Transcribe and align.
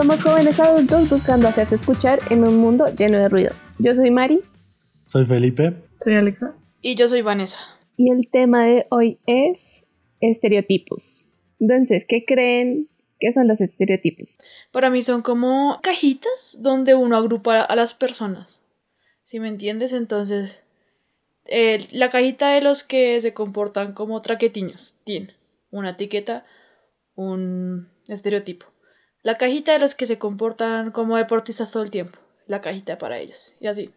Somos 0.00 0.22
jóvenes 0.22 0.58
adultos 0.58 1.10
buscando 1.10 1.46
hacerse 1.46 1.74
escuchar 1.74 2.20
en 2.30 2.42
un 2.42 2.56
mundo 2.56 2.86
lleno 2.86 3.18
de 3.18 3.28
ruido. 3.28 3.52
Yo 3.78 3.94
soy 3.94 4.10
Mari. 4.10 4.40
Soy 5.02 5.26
Felipe. 5.26 5.74
Soy 6.02 6.14
Alexa. 6.14 6.56
Y 6.80 6.94
yo 6.94 7.06
soy 7.06 7.20
Vanessa. 7.20 7.58
Y 7.98 8.10
el 8.10 8.30
tema 8.30 8.64
de 8.64 8.86
hoy 8.88 9.18
es 9.26 9.84
estereotipos. 10.20 11.22
Entonces, 11.58 12.06
¿qué 12.08 12.24
creen 12.24 12.88
que 13.18 13.30
son 13.30 13.46
los 13.46 13.60
estereotipos? 13.60 14.38
Para 14.72 14.88
mí 14.88 15.02
son 15.02 15.20
como 15.20 15.78
cajitas 15.82 16.60
donde 16.62 16.94
uno 16.94 17.14
agrupa 17.14 17.60
a 17.60 17.76
las 17.76 17.92
personas. 17.92 18.62
¿Sí 19.24 19.38
me 19.38 19.48
entiendes? 19.48 19.92
Entonces, 19.92 20.64
eh, 21.44 21.86
la 21.92 22.08
cajita 22.08 22.54
de 22.54 22.62
los 22.62 22.84
que 22.84 23.20
se 23.20 23.34
comportan 23.34 23.92
como 23.92 24.22
traquetiños 24.22 24.94
tiene 25.04 25.34
una 25.70 25.90
etiqueta, 25.90 26.46
un 27.16 27.90
estereotipo. 28.08 28.64
La 29.22 29.36
cajita 29.36 29.72
de 29.72 29.78
los 29.78 29.94
que 29.94 30.06
se 30.06 30.18
comportan 30.18 30.92
como 30.92 31.18
deportistas 31.18 31.70
todo 31.72 31.82
el 31.82 31.90
tiempo, 31.90 32.18
la 32.46 32.62
cajita 32.62 32.96
para 32.96 33.18
ellos, 33.18 33.54
y 33.60 33.66
así. 33.66 33.90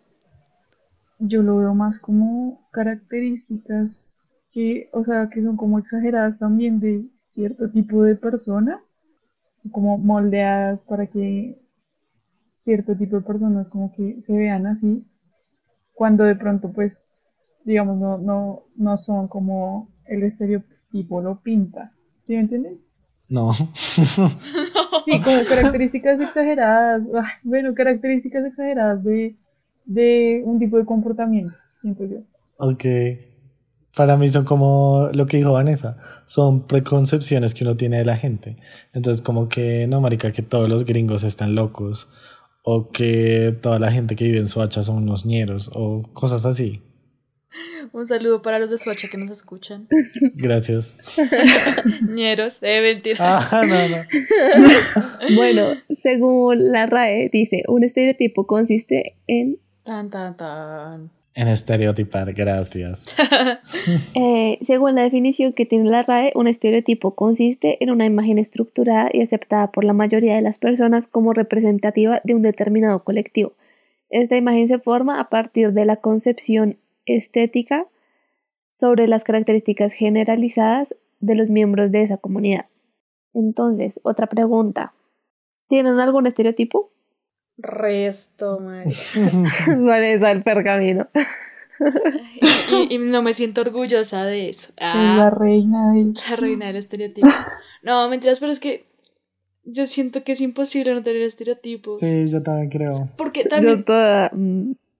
Yo 1.17 1.41
lo 1.41 1.57
veo 1.59 1.73
más 1.73 1.97
como 1.97 2.67
características 2.71 4.19
que, 4.51 4.89
o 4.91 5.05
sea, 5.05 5.29
que 5.29 5.41
son 5.41 5.55
como 5.55 5.79
exageradas 5.79 6.39
también 6.39 6.81
de 6.81 7.05
cierto 7.25 7.71
tipo 7.71 8.03
de 8.03 8.15
personas, 8.17 8.97
como 9.71 9.97
moldeadas 9.97 10.81
para 10.81 11.07
que 11.07 11.57
cierto 12.55 12.93
tipo 12.93 13.15
de 13.15 13.21
personas 13.21 13.69
como 13.69 13.93
que 13.93 14.21
se 14.21 14.37
vean 14.37 14.67
así, 14.67 15.07
cuando 15.93 16.25
de 16.25 16.35
pronto 16.35 16.73
pues, 16.73 17.17
digamos, 17.63 17.97
no, 17.97 18.17
no, 18.17 18.63
no 18.75 18.97
son 18.97 19.29
como 19.29 19.89
el 20.03 20.23
estereotipo 20.23 21.21
lo 21.21 21.39
pinta. 21.41 21.93
No. 23.29 23.51
Sí, 25.05 25.19
como 25.19 25.43
características 25.43 26.21
exageradas, 26.21 27.03
bueno, 27.43 27.73
características 27.73 28.45
exageradas 28.45 29.03
de, 29.03 29.35
de 29.83 30.41
un 30.45 30.59
tipo 30.59 30.77
de 30.77 30.85
comportamiento, 30.85 31.53
siento 31.81 32.05
yo. 32.05 32.19
Ok. 32.57 32.85
Para 33.95 34.15
mí 34.15 34.29
son 34.29 34.45
como 34.45 35.09
lo 35.11 35.25
que 35.25 35.37
dijo 35.37 35.51
Vanessa, 35.51 35.97
son 36.25 36.67
preconcepciones 36.67 37.53
que 37.53 37.65
uno 37.65 37.75
tiene 37.75 37.97
de 37.97 38.05
la 38.05 38.15
gente. 38.15 38.57
Entonces 38.93 39.21
como 39.21 39.49
que, 39.49 39.87
no, 39.87 39.99
marica, 39.99 40.31
que 40.31 40.41
todos 40.41 40.69
los 40.69 40.85
gringos 40.85 41.23
están 41.23 41.53
locos, 41.53 42.09
o 42.63 42.89
que 42.91 43.57
toda 43.61 43.77
la 43.77 43.91
gente 43.91 44.15
que 44.15 44.23
vive 44.25 44.39
en 44.39 44.47
Soacha 44.47 44.83
son 44.83 45.03
unos 45.03 45.25
ñeros, 45.25 45.69
o 45.73 46.01
cosas 46.13 46.45
así. 46.45 46.81
Un 47.91 48.07
saludo 48.07 48.41
para 48.41 48.59
los 48.59 48.69
de 48.69 48.77
Soacha 48.77 49.07
que 49.09 49.17
nos 49.17 49.29
escuchan. 49.29 49.87
Gracias. 50.33 51.15
Ñeros, 52.01 52.57
eh, 52.61 52.81
mentira. 52.81 53.17
Ah, 53.19 53.63
no, 53.67 53.87
no. 53.87 54.03
Bueno, 55.35 55.75
según 55.95 56.71
la 56.71 56.85
RAE, 56.85 57.29
dice, 57.31 57.63
un 57.67 57.83
estereotipo 57.83 58.45
consiste 58.45 59.15
en 59.27 59.59
Tan, 59.83 60.09
tan, 60.09 60.37
tan. 60.37 61.11
En 61.35 61.47
estereotipar, 61.47 62.33
gracias. 62.33 63.13
Eh, 64.15 64.59
según 64.61 64.95
la 64.95 65.01
definición 65.01 65.51
que 65.51 65.65
tiene 65.65 65.89
la 65.89 66.03
RAE, 66.03 66.31
un 66.35 66.47
estereotipo 66.47 67.15
consiste 67.15 67.83
en 67.83 67.91
una 67.91 68.05
imagen 68.05 68.37
estructurada 68.37 69.09
y 69.11 69.21
aceptada 69.21 69.71
por 69.71 69.83
la 69.83 69.93
mayoría 69.93 70.35
de 70.35 70.41
las 70.41 70.57
personas 70.57 71.07
como 71.07 71.33
representativa 71.33 72.21
de 72.23 72.35
un 72.35 72.43
determinado 72.43 73.03
colectivo. 73.03 73.53
Esta 74.09 74.37
imagen 74.37 74.67
se 74.67 74.79
forma 74.79 75.19
a 75.19 75.29
partir 75.29 75.73
de 75.73 75.85
la 75.85 75.97
concepción 75.97 76.77
estética 77.05 77.87
sobre 78.71 79.07
las 79.07 79.23
características 79.23 79.93
generalizadas 79.93 80.95
de 81.19 81.35
los 81.35 81.49
miembros 81.49 81.91
de 81.91 82.01
esa 82.01 82.17
comunidad. 82.17 82.65
Entonces, 83.33 83.99
otra 84.03 84.27
pregunta. 84.27 84.93
¿Tienen 85.67 85.99
algún 85.99 86.27
estereotipo? 86.27 86.91
Resto, 87.57 88.59
madre. 88.59 88.91
Vanessa, 89.67 90.31
el 90.31 90.43
pergamino. 90.43 91.07
Y, 92.71 92.95
y 92.95 92.97
no 92.97 93.21
me 93.21 93.33
siento 93.33 93.61
orgullosa 93.61 94.25
de 94.25 94.49
eso. 94.49 94.69
Es 94.77 94.83
la 94.83 95.27
Ah, 95.27 95.29
reina 95.29 95.91
del... 95.93 96.13
la 96.29 96.35
reina 96.35 96.65
del 96.67 96.77
estereotipo. 96.77 97.27
No, 97.83 98.07
mentiras, 98.07 98.39
pero 98.39 98.51
es 98.53 98.61
que 98.61 98.85
yo 99.65 99.85
siento 99.85 100.23
que 100.23 100.31
es 100.31 100.39
imposible 100.39 100.93
no 100.93 101.03
tener 101.03 101.21
estereotipos. 101.21 101.99
Sí, 101.99 102.27
yo 102.29 102.41
también 102.41 102.69
creo. 102.69 103.09
Porque 103.17 103.43
también, 103.43 103.79
Yo 103.79 103.83
toda... 103.83 104.31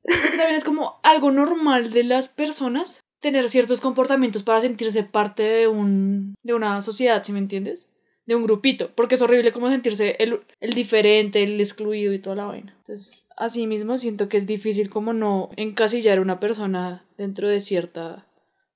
también 0.03 0.56
es 0.56 0.64
como 0.64 1.00
algo 1.03 1.31
normal 1.31 1.91
de 1.91 2.03
las 2.03 2.30
personas 2.30 3.02
tener 3.19 3.50
ciertos 3.50 3.80
comportamientos 3.80 4.44
para 4.44 4.62
sentirse 4.62 5.03
parte 5.03 5.44
de 5.44 5.68
un 5.68 6.36
de 6.44 6.53
una 6.53 6.81
sociedad, 6.81 7.24
¿sí 7.24 7.31
me 7.31 7.40
entiendes? 7.40 7.88
De 8.25 8.36
un 8.36 8.44
grupito, 8.44 8.91
porque 8.96 9.16
es 9.16 9.22
horrible 9.22 9.52
como 9.52 9.69
sentirse 9.69 10.16
el, 10.19 10.41
el 10.59 10.74
diferente, 10.74 11.44
el 11.44 11.59
excluido 11.59 12.14
y 12.14 12.19
toda 12.19 12.38
la 12.38 12.46
vaina. 12.46 12.74
Entonces, 12.78 13.28
así 13.38 13.68
mismo 13.68 13.97
siento 13.97 14.30
que 14.30 14.38
es 14.38 14.46
difícil 14.46 14.90
como 14.90 15.14
no 15.14 15.50
encasillar 15.58 16.20
a 16.20 16.22
una 16.22 16.40
persona 16.40 17.06
dentro 17.18 17.50
de 17.50 17.59
cierta 17.59 18.25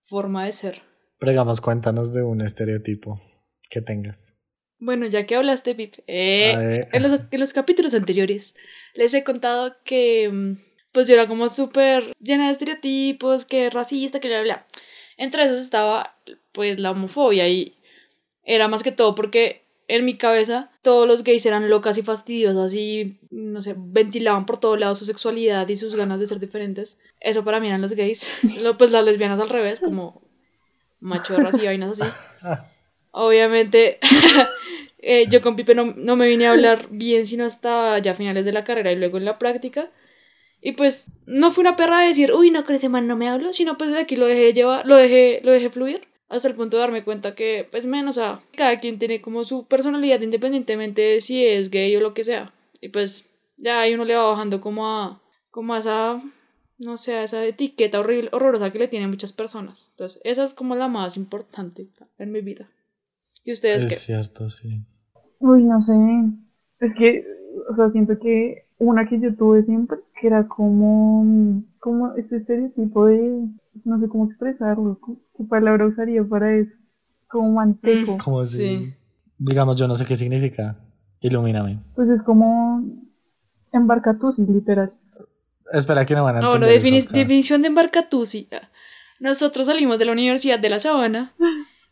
forma 0.04 0.46
de 0.46 0.52
ser. 0.52 0.82
Pero 1.20 1.32
digamos, 1.32 1.62
cuéntanos 1.62 2.14
de 2.14 2.24
un 2.24 2.42
estereotipo 2.42 3.20
que 3.70 3.82
tengas. 3.82 4.38
Bueno, 4.80 5.08
ya 5.08 5.26
que 5.26 5.36
hablaste, 5.36 5.76
Pip, 5.76 5.96
eh, 6.08 6.88
en, 6.92 7.04
los, 7.04 7.24
en 7.32 7.40
los 7.40 7.54
capítulos 7.54 7.96
anteriores 7.96 8.54
les 8.94 9.14
he 9.14 9.24
contado 9.24 9.76
que 9.84 10.30
mm, 10.30 10.67
pues 10.98 11.06
yo 11.06 11.14
era 11.14 11.28
como 11.28 11.48
súper 11.48 12.12
llena 12.20 12.48
de 12.48 12.54
estereotipos, 12.54 13.46
que 13.46 13.70
racista, 13.70 14.20
que 14.20 14.30
bla, 14.30 14.42
bla. 14.42 14.66
Entre 15.16 15.44
esos 15.44 15.60
estaba 15.60 16.18
pues 16.54 16.80
la 16.80 16.90
homofobia 16.90 17.48
y 17.48 17.78
era 18.44 18.68
más 18.68 18.82
que 18.82 18.92
todo 18.92 19.14
porque 19.14 19.64
en 19.88 20.06
mi 20.06 20.18
cabeza 20.18 20.72
todos 20.82 21.08
los 21.08 21.24
gays 21.24 21.46
eran 21.46 21.70
locas 21.70 22.00
y 22.00 22.02
fastidiosas 22.02 22.74
y 22.74 23.20
no 23.30 23.62
sé, 23.62 23.76
ventilaban 23.78 24.48
por 24.48 24.60
todos 24.60 24.80
lados 24.80 24.98
su 24.98 25.06
sexualidad 25.06 25.70
y 25.70 25.78
sus 25.78 25.94
ganas 25.94 26.20
de 26.20 26.26
ser 26.26 26.40
diferentes. 26.40 26.98
Eso 27.20 27.44
para 27.44 27.60
mí 27.60 27.68
eran 27.68 27.82
los 27.82 27.94
gays. 27.94 28.28
Pues 28.80 28.92
las 28.92 29.06
lesbianas 29.06 29.40
al 29.40 29.50
revés, 29.50 29.80
como 29.80 30.24
machorras 31.00 31.60
y 31.62 31.66
vainas 31.68 32.02
así. 32.02 32.12
Obviamente, 33.12 34.00
eh, 34.98 35.28
yo 35.30 35.44
con 35.44 35.56
Pipe 35.56 35.76
no, 35.76 35.94
no 35.96 36.16
me 36.16 36.28
vine 36.28 36.48
a 36.48 36.54
hablar 36.54 36.88
bien 36.90 37.28
sino 37.28 37.46
hasta 37.46 38.00
ya 38.00 38.16
finales 38.16 38.46
de 38.46 38.54
la 38.54 38.64
carrera 38.64 38.92
y 38.92 38.96
luego 38.96 39.20
en 39.20 39.26
la 39.26 39.38
práctica. 39.38 39.92
Y 40.68 40.74
pues 40.74 41.12
no 41.26 41.50
fue 41.50 41.62
una 41.62 41.78
perra 41.78 42.02
de 42.02 42.10
decir, 42.10 42.34
uy, 42.34 42.52
no, 42.52 42.66
con 42.66 42.76
ese 42.76 42.90
man 42.90 43.08
no 43.08 43.16
me 43.16 43.30
hablo, 43.30 43.54
sino 43.54 43.78
pues 43.78 43.90
de 43.92 44.00
aquí 44.00 44.18
lo 44.18 44.28
dejé 44.28 44.52
llevar, 44.52 44.86
lo 44.86 44.98
dejé, 44.98 45.40
lo 45.46 45.54
dejé 45.54 45.70
fluir. 45.70 46.02
Hasta 46.28 46.50
el 46.50 46.56
punto 46.56 46.76
de 46.76 46.82
darme 46.82 47.06
cuenta 47.06 47.36
que, 47.36 47.66
pues 47.72 47.86
menos, 47.86 48.18
o 48.18 48.22
sea, 48.22 48.42
cada 48.54 48.78
quien 48.82 49.00
tiene 49.00 49.22
como 49.22 49.46
su 49.46 49.66
personalidad 49.66 50.20
independientemente 50.20 51.02
de 51.02 51.22
si 51.22 51.46
es 51.46 51.70
gay 51.70 51.96
o 51.96 52.02
lo 52.02 52.14
que 52.14 52.26
sea. 52.26 52.52
Y 52.82 52.90
pues 52.90 53.24
ya 53.56 53.80
ahí 53.80 53.94
uno 53.94 54.04
le 54.04 54.16
va 54.16 54.30
bajando 54.30 54.60
como 54.60 54.90
a, 54.90 55.22
como 55.52 55.74
a 55.74 55.78
esa, 55.78 56.22
no 56.80 56.98
sé, 56.98 57.14
a 57.14 57.24
esa 57.24 57.46
etiqueta 57.46 58.02
horrible, 58.02 58.30
horrorosa 58.34 58.70
que 58.70 58.80
le 58.80 58.90
tienen 58.90 59.10
muchas 59.10 59.32
personas. 59.32 59.88
Entonces, 59.92 60.20
esa 60.26 60.44
es 60.44 60.54
como 60.54 60.76
la 60.76 60.90
más 60.90 61.16
importante 61.16 61.88
en 62.18 62.34
mi 62.34 62.42
vida. 62.42 62.68
¿Y 63.46 63.54
ustedes 63.54 63.86
Es 63.86 63.90
qué? 63.90 63.96
cierto, 63.96 64.50
sí. 64.50 64.82
Uy, 65.40 65.64
no 65.64 65.82
sé. 65.82 65.94
Es 66.82 66.94
que, 66.94 67.26
o 67.72 67.74
sea, 67.74 67.90
siento 67.90 68.20
que 68.20 68.68
una 68.80 69.08
que 69.08 69.20
yo 69.20 69.34
tuve 69.36 69.64
siempre, 69.64 70.00
que 70.20 70.28
era 70.28 70.48
como, 70.48 71.64
como 71.80 72.14
este 72.16 72.38
estereotipo 72.38 73.06
de, 73.06 73.46
no 73.86 74.00
sé 74.00 74.08
cómo 74.08 74.26
expresarlo, 74.26 75.00
¿qué 75.38 75.44
palabra 75.44 75.86
usaría 75.88 76.24
para 76.24 76.56
eso? 76.58 76.74
Como 77.30 77.52
manteco. 77.54 78.16
Mm. 78.16 78.18
Como 78.18 78.44
si, 78.44 78.58
Sí. 78.80 78.94
digamos, 79.38 79.78
yo 79.78 79.88
no 79.88 79.96
sé 79.96 80.06
qué 80.06 80.16
significa. 80.16 80.78
Ilumíname. 81.20 81.80
Pues 81.96 82.10
es 82.10 82.22
como 82.24 82.84
embarcatusi, 83.72 84.46
literal. 84.48 84.92
Espera 85.74 86.06
que 86.06 86.16
no 86.16 86.24
van 86.24 86.38
a 86.38 86.40
Ah, 86.40 86.50
bueno, 86.50 86.66
entender 86.66 86.82
defini- 86.94 86.98
eso 87.00 87.10
acá. 87.10 87.20
definición 87.20 87.62
de 87.62 87.68
embarcatusi. 87.68 88.48
Nosotros 89.20 89.66
salimos 89.66 90.00
de 90.00 90.06
la 90.06 90.12
Universidad 90.14 90.60
de 90.60 90.70
La 90.70 90.80
Sabana. 90.80 91.34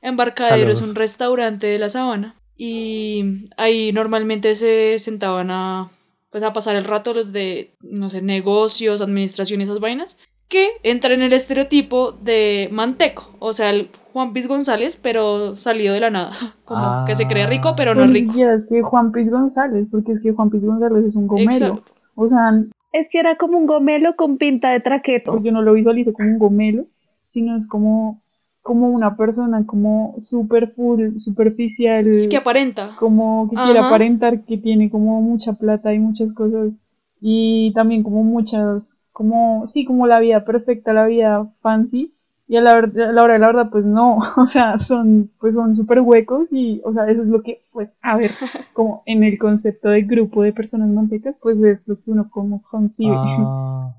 Embarcadero 0.01 0.71
es 0.71 0.77
Saludos. 0.77 0.89
un 0.89 0.95
restaurante 0.95 1.67
de 1.67 1.79
La 1.79 1.89
Sabana. 1.89 2.35
Y 2.55 3.45
ahí 3.57 3.91
normalmente 3.91 4.55
se 4.55 4.97
sentaban 4.99 5.49
a, 5.51 5.89
pues, 6.35 6.43
a 6.43 6.51
pasar 6.51 6.75
el 6.75 6.83
rato 6.83 7.13
los 7.13 7.31
de, 7.31 7.71
no 7.79 8.09
sé, 8.09 8.21
negocios, 8.21 9.01
administración 9.01 9.61
y 9.61 9.63
esas 9.63 9.79
vainas. 9.79 10.17
Que 10.49 10.67
entran 10.83 11.13
en 11.13 11.21
el 11.21 11.31
estereotipo 11.31 12.11
de 12.11 12.67
manteco. 12.73 13.33
O 13.39 13.53
sea, 13.53 13.69
el 13.69 13.87
Juan 14.11 14.33
Piz 14.33 14.45
González, 14.45 14.99
pero 15.01 15.55
salido 15.55 15.93
de 15.93 16.01
la 16.01 16.09
nada. 16.09 16.31
Como 16.65 17.05
que 17.07 17.15
se 17.15 17.25
cree 17.25 17.47
rico, 17.47 17.75
pero 17.77 17.95
no 17.95 18.01
Pues 18.01 18.09
es 18.09 18.13
rico. 18.13 18.33
es 18.33 18.63
que 18.67 18.81
Juan 18.81 19.13
Piz 19.13 19.31
González, 19.31 19.87
porque 19.89 20.11
es 20.11 20.21
que 20.21 20.33
Juan 20.33 20.49
Piz 20.49 20.61
González 20.61 21.05
es 21.05 21.15
un 21.15 21.27
gomelo. 21.27 21.51
Exacto. 21.51 21.93
O 22.15 22.27
sea, 22.27 22.51
Es 22.91 23.07
que 23.09 23.19
era 23.19 23.37
como 23.37 23.57
un 23.57 23.65
gomelo 23.65 24.17
con 24.17 24.37
pinta 24.37 24.71
de 24.71 24.81
traqueto. 24.81 25.31
porque 25.31 25.45
yo 25.47 25.53
no 25.53 25.61
lo 25.61 25.71
visualizo 25.71 26.11
como 26.11 26.27
un 26.27 26.37
gomelo, 26.37 26.85
sino 27.27 27.55
es 27.55 27.65
como, 27.65 28.21
como 28.67 28.89
una 28.89 29.15
persona 29.15 29.65
como 29.65 30.15
super 30.17 30.63
full, 30.75 31.19
superficial, 31.19 32.07
Es 32.07 32.27
que 32.27 32.37
aparenta. 32.37 32.89
como 32.97 33.47
que 33.49 33.55
quiere 33.57 33.79
aparentar 33.79 34.43
que 34.45 34.57
tiene 34.57 34.89
como 34.89 35.21
mucha 35.21 35.53
plata 35.53 35.93
y 35.93 35.99
muchas 35.99 36.33
cosas, 36.33 36.73
y 37.21 37.71
también 37.73 38.01
como 38.03 38.23
muchas, 38.23 38.99
como, 39.11 39.67
sí, 39.67 39.85
como 39.85 40.07
la 40.07 40.19
vida 40.19 40.45
perfecta, 40.45 40.93
la 40.93 41.05
vida 41.05 41.51
fancy, 41.61 42.11
Y 42.47 42.57
a 42.57 42.61
la, 42.61 42.71
a 42.73 42.87
la 43.13 43.23
hora 43.23 43.33
de 43.33 43.39
la 43.39 43.47
verdad, 43.47 43.69
pues 43.71 43.85
no, 43.85 44.17
o 44.37 44.47
sea, 44.47 44.77
son 44.79 45.31
pues 45.39 45.55
son 45.55 45.75
súper 45.75 45.99
huecos 46.01 46.51
y, 46.53 46.81
o 46.85 46.93
sea, 46.93 47.07
eso 47.09 47.21
es 47.23 47.27
lo 47.27 47.41
que, 47.43 47.61
pues, 47.71 47.97
a 48.01 48.17
ver, 48.17 48.31
como 48.73 49.01
en 49.05 49.23
el 49.23 49.37
concepto 49.39 49.89
de 49.89 50.01
grupo 50.03 50.43
de 50.43 50.53
personas 50.53 50.89
mantecas, 50.89 51.37
pues 51.41 51.61
es 51.63 51.87
lo 51.87 51.95
que 52.01 52.11
uno 52.11 52.29
como 52.31 52.61
concibe. 52.63 53.15
Ah, 53.17 53.95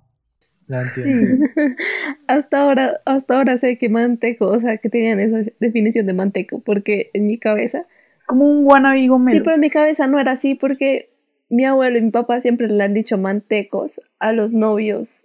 la 0.68 0.78
entiendo. 0.82 1.46
Sí, 1.46 1.52
Hasta 2.26 2.62
ahora, 2.62 3.00
hasta 3.04 3.36
ahora 3.36 3.56
sé 3.58 3.78
que 3.78 3.88
manteco, 3.88 4.46
o 4.48 4.58
sea, 4.60 4.78
que 4.78 4.88
tenían 4.88 5.20
esa 5.20 5.50
definición 5.60 6.06
de 6.06 6.12
manteco, 6.14 6.60
porque 6.60 7.10
en 7.14 7.26
mi 7.26 7.38
cabeza, 7.38 7.86
como 8.26 8.44
un 8.50 8.64
wannabe 8.66 9.06
gomelo. 9.08 9.36
sí, 9.38 9.42
pero 9.44 9.54
en 9.54 9.60
mi 9.60 9.70
cabeza 9.70 10.06
no 10.06 10.18
era 10.18 10.32
así, 10.32 10.54
porque 10.54 11.10
mi 11.48 11.64
abuelo 11.64 11.98
y 11.98 12.02
mi 12.02 12.10
papá 12.10 12.40
siempre 12.40 12.68
le 12.68 12.82
han 12.82 12.92
dicho 12.94 13.16
mantecos 13.18 14.00
a 14.18 14.32
los 14.32 14.52
novios 14.54 15.24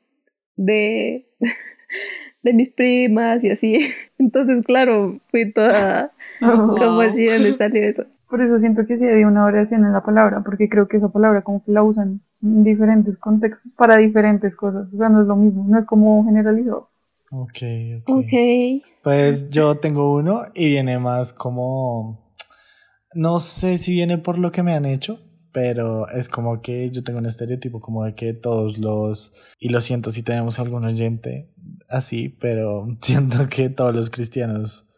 de, 0.55 1.25
de 2.43 2.53
mis 2.53 2.69
primas 2.69 3.43
y 3.43 3.49
así. 3.49 3.79
Entonces, 4.19 4.63
claro, 4.65 5.19
fui 5.29 5.51
toda 5.51 6.11
Oh. 6.43 6.75
como 6.75 6.93
Wow. 6.95 7.01
así, 7.01 7.25
¿dónde 7.27 7.53
salió 7.55 7.83
eso? 7.83 8.05
Por 8.31 8.41
eso 8.41 8.57
siento 8.59 8.85
que 8.87 8.97
sí 8.97 9.05
había 9.05 9.27
una 9.27 9.43
variación 9.43 9.83
en 9.83 9.91
la 9.91 10.03
palabra, 10.03 10.41
porque 10.41 10.69
creo 10.69 10.87
que 10.87 10.95
esa 10.95 11.09
palabra 11.09 11.41
como 11.41 11.65
que 11.65 11.73
la 11.73 11.83
usan 11.83 12.21
en 12.41 12.63
diferentes 12.63 13.19
contextos 13.19 13.73
para 13.73 13.97
diferentes 13.97 14.55
cosas. 14.55 14.87
O 14.93 14.97
sea, 14.97 15.09
no 15.09 15.21
es 15.21 15.27
lo 15.27 15.35
mismo, 15.35 15.65
no 15.67 15.77
es 15.77 15.85
como 15.85 16.23
generalizado. 16.23 16.89
Ok, 17.29 17.57
ok. 17.99 18.09
Ok. 18.09 18.83
Pues 19.03 19.49
yo 19.49 19.75
tengo 19.75 20.15
uno 20.15 20.43
y 20.53 20.69
viene 20.69 20.97
más 20.97 21.33
como. 21.33 22.31
No 23.13 23.39
sé 23.39 23.77
si 23.77 23.91
viene 23.91 24.17
por 24.17 24.37
lo 24.37 24.53
que 24.53 24.63
me 24.63 24.75
han 24.75 24.85
hecho, 24.85 25.19
pero 25.51 26.07
es 26.07 26.29
como 26.29 26.61
que 26.61 26.89
yo 26.89 27.03
tengo 27.03 27.19
un 27.19 27.25
estereotipo 27.25 27.81
como 27.81 28.05
de 28.05 28.15
que 28.15 28.33
todos 28.33 28.77
los. 28.77 29.33
Y 29.59 29.69
lo 29.69 29.81
siento 29.81 30.09
si 30.09 30.23
tenemos 30.23 30.57
algún 30.57 30.85
oyente 30.85 31.51
así, 31.89 32.29
pero 32.29 32.87
siento 33.01 33.49
que 33.49 33.69
todos 33.69 33.93
los 33.93 34.09
cristianos 34.09 34.89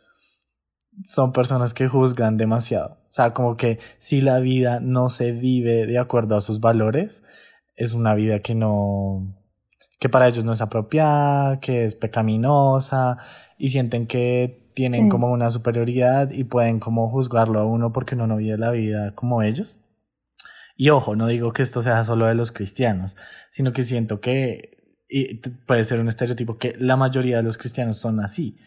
son 1.04 1.34
personas 1.34 1.74
que 1.74 1.88
juzgan 1.88 2.38
demasiado. 2.38 2.98
O 3.04 3.12
sea, 3.12 3.34
como 3.34 3.58
que 3.58 3.80
si 4.00 4.22
la 4.22 4.40
vida 4.40 4.80
no 4.80 5.10
se 5.10 5.32
vive 5.32 5.86
de 5.86 5.98
acuerdo 5.98 6.36
a 6.36 6.42
sus 6.42 6.60
valores, 6.60 7.24
es 7.76 7.94
una 7.94 8.14
vida 8.14 8.40
que 8.40 8.56
no. 8.56 9.36
que 10.00 10.10
para 10.10 10.28
ellos 10.28 10.44
no 10.44 10.52
es 10.52 10.60
apropiada, 10.62 11.60
que 11.62 11.86
es 11.86 11.96
pecaminosa 11.96 13.18
y 13.58 13.70
sienten 13.70 14.06
que 14.06 14.70
tienen 14.76 15.04
Sí. 15.04 15.10
como 15.10 15.32
una 15.32 15.50
superioridad 15.50 16.32
y 16.32 16.44
pueden 16.44 16.80
como 16.80 17.10
juzgarlo 17.10 17.60
a 17.60 17.66
uno 17.66 17.94
porque 17.94 18.16
uno 18.16 18.28
no 18.28 18.36
vive 18.38 18.58
la 18.58 18.72
vida 18.72 19.14
como 19.16 19.44
ellos. 19.44 19.80
Y 20.76 20.90
ojo, 20.90 21.16
no 21.16 21.28
digo 21.28 21.54
que 21.54 21.62
esto 21.62 21.82
sea 21.82 22.04
solo 22.04 22.26
de 22.26 22.36
los 22.36 22.52
cristianos, 22.52 23.16
sino 23.52 23.72
que 23.72 23.84
siento 23.84 24.20
que 24.20 24.72
y 25.08 25.36
puede 25.68 25.86
ser 25.86 26.00
un 26.00 26.10
estereotipo 26.10 26.58
que 26.58 26.76
la 26.80 26.96
mayoría 26.98 27.38
de 27.38 27.44
los 27.44 27.58
cristianos 27.58 27.98
son 27.98 28.20
así. 28.20 28.58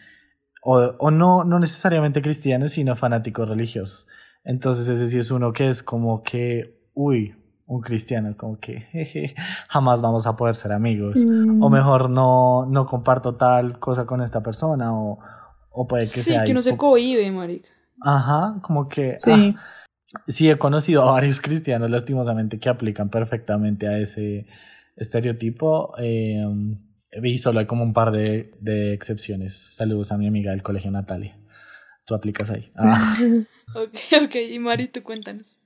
O, 0.68 0.78
o 0.98 1.10
no, 1.12 1.44
no 1.44 1.60
necesariamente 1.60 2.20
cristianos, 2.22 2.72
sino 2.72 2.96
fanáticos 2.96 3.48
religiosos. 3.48 4.08
Entonces 4.42 4.88
ese 4.88 5.06
sí 5.06 5.16
es 5.18 5.30
uno 5.30 5.52
que 5.52 5.68
es 5.68 5.84
como 5.84 6.24
que, 6.24 6.88
uy, 6.92 7.36
un 7.66 7.80
cristiano, 7.82 8.36
como 8.36 8.58
que 8.58 8.80
jeje, 8.80 9.34
jamás 9.68 10.02
vamos 10.02 10.26
a 10.26 10.34
poder 10.34 10.56
ser 10.56 10.72
amigos. 10.72 11.12
Sí. 11.12 11.26
O 11.60 11.70
mejor 11.70 12.10
no, 12.10 12.66
no 12.66 12.84
comparto 12.86 13.36
tal 13.36 13.78
cosa 13.78 14.06
con 14.06 14.20
esta 14.22 14.42
persona. 14.42 14.92
O, 14.92 15.20
o 15.70 15.86
puede 15.86 16.02
que 16.02 16.08
Sí, 16.20 16.32
sea... 16.32 16.42
que 16.42 16.50
uno 16.50 16.62
se 16.62 16.76
cohibe, 16.76 17.30
marica. 17.30 17.68
Ajá, 18.02 18.58
como 18.60 18.88
que... 18.88 19.18
Sí. 19.20 19.30
ah, 19.32 19.54
sí, 20.26 20.50
he 20.50 20.58
conocido 20.58 21.02
a 21.02 21.12
varios 21.12 21.40
cristianos, 21.40 21.90
lastimosamente, 21.90 22.58
que 22.58 22.68
aplican 22.68 23.08
perfectamente 23.08 23.86
a 23.86 23.98
ese 23.98 24.46
estereotipo. 24.96 25.92
eh, 25.98 26.42
y 27.22 27.38
solo 27.38 27.60
hay 27.60 27.66
como 27.66 27.82
un 27.82 27.92
par 27.92 28.10
de, 28.12 28.52
de 28.60 28.92
excepciones. 28.92 29.74
Saludos 29.76 30.12
a 30.12 30.18
mi 30.18 30.26
amiga 30.26 30.50
del 30.50 30.62
colegio 30.62 30.90
Natalia. 30.90 31.38
Tú 32.04 32.14
aplicas 32.14 32.50
ahí. 32.50 32.70
Ah, 32.76 33.14
Ok, 33.74 34.24
ok. 34.24 34.36
Y 34.50 34.58
Mari, 34.58 34.88
tú 34.88 35.02
cuéntanos. 35.02 35.58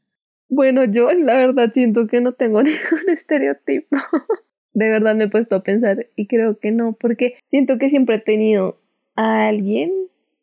Bueno, 0.49 0.85
yo 0.85 1.13
la 1.13 1.35
verdad 1.35 1.71
siento 1.73 2.07
que 2.07 2.21
no 2.21 2.33
tengo 2.33 2.63
ningún 2.63 3.09
estereotipo. 3.09 3.97
De 4.73 4.89
verdad 4.89 5.15
me 5.15 5.25
he 5.25 5.29
puesto 5.29 5.57
a 5.57 5.63
pensar 5.63 6.09
y 6.17 6.27
creo 6.27 6.59
que 6.59 6.71
no, 6.71 6.93
porque 6.93 7.35
siento 7.49 7.79
que 7.79 7.91
siempre 7.91 8.17
he 8.17 8.21
tenido 8.21 8.81
a 9.17 9.49
alguien 9.49 9.93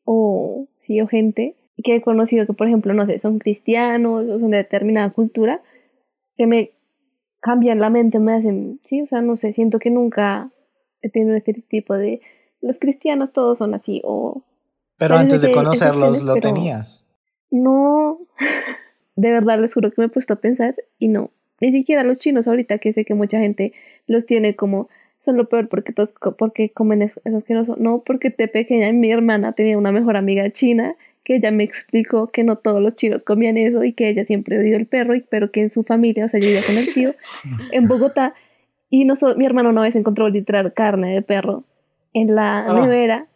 o 0.03 0.67
sí 0.77 1.01
o 1.01 1.07
gente 1.07 1.55
que 1.83 1.95
he 1.95 2.01
conocido 2.01 2.45
que 2.45 2.53
por 2.53 2.67
ejemplo, 2.67 2.93
no 2.93 3.05
sé, 3.05 3.19
son 3.19 3.39
cristianos 3.39 4.25
o 4.25 4.39
son 4.39 4.51
de 4.51 4.57
determinada 4.57 5.11
cultura 5.11 5.61
que 6.35 6.47
me 6.47 6.71
cambian 7.39 7.79
la 7.79 7.89
mente, 7.89 8.19
me 8.19 8.33
hacen, 8.33 8.79
sí, 8.83 9.01
o 9.01 9.05
sea, 9.05 9.21
no 9.21 9.35
sé, 9.37 9.53
siento 9.53 9.79
que 9.79 9.89
nunca 9.89 10.51
tenido 11.01 11.31
un 11.31 11.37
estereotipo 11.37 11.95
de 11.95 12.21
los 12.61 12.79
cristianos 12.79 13.33
todos 13.33 13.57
son 13.59 13.73
así 13.73 14.01
o 14.03 14.43
pero 14.97 15.15
antes 15.15 15.41
de 15.41 15.51
conocerlos 15.51 16.23
lo 16.23 16.35
tenías. 16.35 17.07
No, 17.51 18.19
de 19.15 19.31
verdad 19.31 19.59
les 19.59 19.73
juro 19.73 19.91
que 19.91 20.01
me 20.01 20.05
he 20.05 20.09
puesto 20.09 20.33
a 20.33 20.37
pensar 20.37 20.75
y 20.99 21.07
no. 21.07 21.31
Ni 21.61 21.71
siquiera 21.71 22.03
los 22.03 22.19
chinos 22.19 22.47
ahorita, 22.47 22.77
que 22.79 22.93
sé 22.93 23.05
que 23.05 23.13
mucha 23.13 23.39
gente 23.39 23.73
los 24.05 24.25
tiene 24.25 24.55
como 24.55 24.89
son 25.19 25.35
lo 25.35 25.49
peor 25.49 25.67
porque 25.67 25.93
todos 25.93 26.13
porque 26.37 26.69
comen 26.69 27.01
eso, 27.01 27.21
eso 27.25 27.37
asqueroso. 27.37 27.75
No, 27.79 28.03
porque 28.03 28.29
de 28.29 28.47
pequeña 28.47 28.91
mi 28.91 29.11
hermana 29.11 29.53
tenía 29.53 29.77
una 29.77 29.91
mejor 29.91 30.17
amiga 30.17 30.49
china 30.51 30.95
que 31.23 31.35
ella 31.35 31.51
me 31.51 31.63
explicó 31.63 32.27
que 32.27 32.43
no 32.43 32.57
todos 32.57 32.81
los 32.81 32.95
chinos 32.95 33.23
comían 33.23 33.57
eso 33.57 33.83
y 33.83 33.93
que 33.93 34.07
ella 34.07 34.23
siempre 34.23 34.59
odió 34.59 34.77
el 34.77 34.85
perro, 34.85 35.13
y, 35.13 35.21
pero 35.21 35.51
que 35.51 35.61
en 35.61 35.69
su 35.69 35.83
familia, 35.83 36.25
o 36.25 36.27
sea, 36.29 36.39
yo 36.39 36.47
vivía 36.47 36.65
con 36.65 36.77
el 36.77 36.93
tío 36.93 37.15
en 37.71 37.87
Bogotá 37.87 38.33
y 38.89 39.05
noso- 39.05 39.35
mi 39.37 39.45
hermano 39.45 39.69
una 39.69 39.81
vez 39.81 39.95
encontró 39.95 40.29
literal 40.29 40.73
carne 40.73 41.13
de 41.13 41.21
perro 41.21 41.63
en 42.13 42.35
la 42.35 42.65
Ah. 42.67 42.73
nevera, 42.81 43.27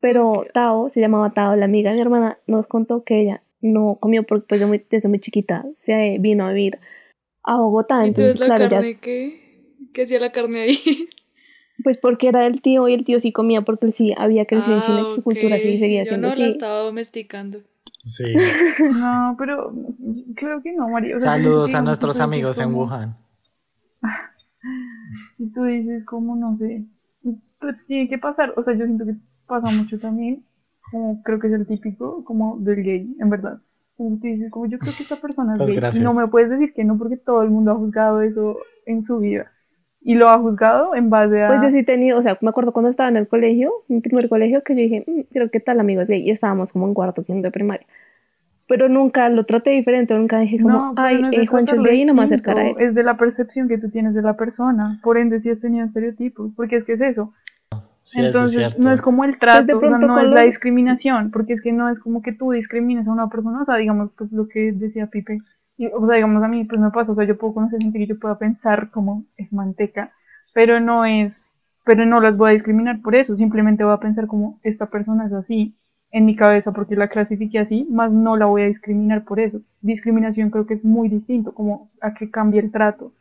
pero. 0.00 0.44
Tao, 0.52 0.88
se 0.88 1.00
llamaba 1.00 1.30
Tao, 1.32 1.56
la 1.56 1.64
amiga 1.64 1.90
de 1.90 1.96
mi 1.96 2.02
hermana, 2.02 2.38
nos 2.46 2.66
contó 2.66 3.04
que 3.04 3.20
ella 3.20 3.42
no 3.60 3.96
comió 4.00 4.24
porque 4.24 4.46
pues, 4.48 4.66
muy- 4.66 4.84
desde 4.90 5.08
muy 5.08 5.18
chiquita 5.20 5.64
se 5.74 6.18
vino 6.20 6.44
a 6.46 6.52
vivir 6.52 6.78
a 7.42 7.58
Bogotá, 7.58 8.04
¿Y 8.04 8.08
entonces 8.08 8.32
entonces 8.34 8.40
la 8.48 8.56
claro, 8.56 8.70
ya, 8.70 8.76
carne 8.76 8.98
qué? 9.00 9.40
¿Qué 9.92 10.02
hacía 10.02 10.20
la 10.20 10.32
carne 10.32 10.60
ahí? 10.60 10.78
pues 11.84 11.98
porque 11.98 12.28
era 12.28 12.40
del 12.40 12.60
tío 12.62 12.88
y 12.88 12.94
el 12.94 13.04
tío 13.04 13.18
sí 13.20 13.32
comía 13.32 13.60
porque 13.62 13.90
sí 13.92 14.14
había 14.16 14.44
crecido 14.46 14.76
en 14.76 14.82
Chile, 14.82 15.00
Ah, 15.04 15.12
su 15.14 15.22
cultura 15.22 15.58
sí 15.58 15.78
seguía 15.78 16.02
Yo 16.04 16.08
siendo 16.10 16.28
no 16.28 16.34
la 16.34 16.42
así. 16.44 16.52
estaba 16.52 16.78
domesticando. 16.80 17.60
Sí. 18.04 18.24
No, 19.00 19.34
pero 19.38 19.72
creo 20.34 20.60
que 20.62 20.72
no, 20.72 20.88
María. 20.88 21.16
O 21.16 21.20
sea, 21.20 21.32
Saludos 21.32 21.72
a 21.74 21.80
nuestros 21.82 22.20
amigos 22.20 22.58
en 22.58 22.74
Wuhan. 22.74 23.16
Si 25.36 25.46
tú 25.52 25.64
dices 25.64 26.04
como, 26.04 26.36
no 26.36 26.56
sé, 26.56 26.84
pues 27.60 27.76
tiene 27.86 28.08
que 28.08 28.18
pasar, 28.18 28.52
o 28.56 28.62
sea, 28.62 28.74
yo 28.74 28.84
siento 28.86 29.04
que 29.04 29.14
pasa 29.46 29.70
mucho 29.76 29.98
también, 29.98 30.42
como 30.90 31.22
creo 31.22 31.38
que 31.38 31.46
es 31.48 31.52
el 31.52 31.66
típico, 31.66 32.24
como 32.24 32.58
del 32.58 32.82
gay, 32.82 33.16
en 33.20 33.30
verdad. 33.30 33.58
Como 33.96 34.16
tú 34.18 34.26
dices, 34.26 34.50
como 34.50 34.66
yo 34.66 34.78
creo 34.78 34.92
que 34.96 35.02
esta 35.02 35.16
persona 35.16 35.52
es 35.52 35.58
Pues 35.58 35.70
gay. 35.70 35.76
gracias. 35.78 36.02
No 36.04 36.14
me 36.14 36.26
puedes 36.28 36.50
decir 36.50 36.72
que 36.74 36.84
no 36.84 36.98
porque 36.98 37.16
todo 37.16 37.42
el 37.42 37.50
mundo 37.50 37.72
ha 37.72 37.76
juzgado 37.76 38.22
eso 38.22 38.58
en 38.86 39.02
su 39.04 39.18
vida. 39.18 39.46
Y 40.00 40.16
lo 40.16 40.28
ha 40.28 40.38
juzgado 40.38 40.94
en 40.94 41.08
base 41.08 41.42
a... 41.42 41.48
Pues 41.48 41.62
yo 41.62 41.70
sí 41.70 41.78
he 41.78 41.84
tenido, 41.84 42.18
o 42.18 42.22
sea, 42.22 42.36
me 42.42 42.50
acuerdo 42.50 42.72
cuando 42.72 42.90
estaba 42.90 43.08
en 43.08 43.16
el 43.16 43.26
colegio, 43.28 43.72
mi 43.88 44.00
primer 44.00 44.28
colegio, 44.28 44.62
que 44.62 44.74
yo 44.74 44.80
dije, 44.80 45.04
"Mm, 45.06 45.20
creo 45.32 45.50
que 45.50 45.60
tal 45.60 45.80
amigo 45.80 46.02
es 46.02 46.08
gay, 46.10 46.20
y 46.22 46.30
estábamos 46.30 46.72
como 46.72 46.86
en 46.86 46.92
cuarto, 46.94 47.24
quinto 47.24 47.42
de 47.48 47.50
primaria. 47.52 47.86
Pero 48.66 48.88
nunca 48.88 49.28
lo 49.28 49.44
traté 49.44 49.70
diferente, 49.70 50.14
nunca 50.14 50.38
dije 50.38 50.58
como, 50.58 50.78
No, 50.78 50.94
ay, 50.96 51.20
no 51.20 51.28
es 51.28 51.36
eh, 51.36 51.40
de 51.40 51.46
Juancho 51.46 51.74
es 51.74 51.82
gay 51.82 52.02
y 52.02 52.04
no 52.06 52.14
me 52.14 52.18
voy 52.18 52.22
a 52.22 52.26
distinto, 52.30 52.50
acercar 52.50 52.58
a 52.58 52.68
él. 52.70 52.88
Es 52.88 52.94
de 52.94 53.02
la 53.02 53.16
percepción 53.16 53.68
que 53.68 53.78
tú 53.78 53.90
tienes 53.90 54.14
de 54.14 54.22
la 54.22 54.36
persona. 54.36 55.00
Por 55.02 55.18
ende, 55.18 55.38
sí 55.40 55.50
has 55.50 55.60
tenido 55.60 55.84
estereotipos. 55.84 56.52
Porque 56.56 56.76
es 56.76 56.84
que 56.84 56.94
es 56.94 57.00
eso. 57.02 57.32
Sí, 58.04 58.20
eso 58.20 58.44
es 58.44 58.54
Entonces, 58.54 58.78
no 58.78 58.92
es 58.92 59.00
como 59.00 59.24
el 59.24 59.38
trato, 59.38 59.58
Pues 59.58 59.66
de 59.66 59.74
o 59.74 59.80
sea, 59.80 59.88
pronto 59.88 60.06
no 60.06 60.20
es 60.20 60.28
la 60.28 60.42
discriminación, 60.42 61.30
porque 61.30 61.54
es 61.54 61.62
que 61.62 61.72
no 61.72 61.88
es 61.88 61.98
como 61.98 62.22
que 62.22 62.32
tú 62.32 62.52
discrimines 62.52 63.08
a 63.08 63.12
una 63.12 63.28
persona, 63.28 63.62
o 63.62 63.64
sea, 63.64 63.76
digamos, 63.76 64.10
pues 64.16 64.30
lo 64.30 64.46
que 64.46 64.72
decía 64.72 65.06
Pipe, 65.06 65.38
y, 65.78 65.86
o 65.86 66.06
sea, 66.06 66.16
digamos, 66.16 66.42
a 66.42 66.48
mí 66.48 66.64
pues 66.64 66.78
me 66.80 66.90
pasa, 66.90 67.12
o 67.12 67.14
sea, 67.14 67.24
yo 67.24 67.38
puedo 67.38 67.54
conocer 67.54 67.80
gente 67.80 67.98
que 67.98 68.06
yo 68.06 68.18
pueda 68.18 68.38
pensar 68.38 68.90
como 68.90 69.24
es 69.38 69.50
manteca, 69.54 70.12
pero 70.52 70.80
no 70.80 71.06
es, 71.06 71.64
pero 71.86 72.04
no 72.04 72.20
las 72.20 72.36
voy 72.36 72.50
a 72.50 72.54
discriminar 72.54 73.00
por 73.00 73.14
eso, 73.14 73.36
simplemente 73.36 73.84
voy 73.84 73.94
a 73.94 74.00
pensar 74.00 74.26
como 74.26 74.60
esta 74.62 74.86
persona 74.86 75.26
es 75.26 75.32
así 75.32 75.74
en 76.16 76.24
mi 76.26 76.36
cabeza 76.36 76.70
porque 76.72 76.94
la 76.96 77.08
clasifique 77.08 77.58
así, 77.58 77.86
más 77.90 78.10
no 78.12 78.36
la 78.36 78.46
voy 78.46 78.62
a 78.62 78.66
discriminar 78.66 79.24
por 79.24 79.40
eso. 79.40 79.60
Discriminación 79.82 80.50
creo 80.50 80.64
que 80.66 80.74
es 80.74 80.84
muy 80.84 81.08
distinto, 81.08 81.52
como 81.52 81.90
a 82.00 82.14
que 82.14 82.30
cambie 82.30 82.60
el 82.60 82.70
trato. 82.70 83.12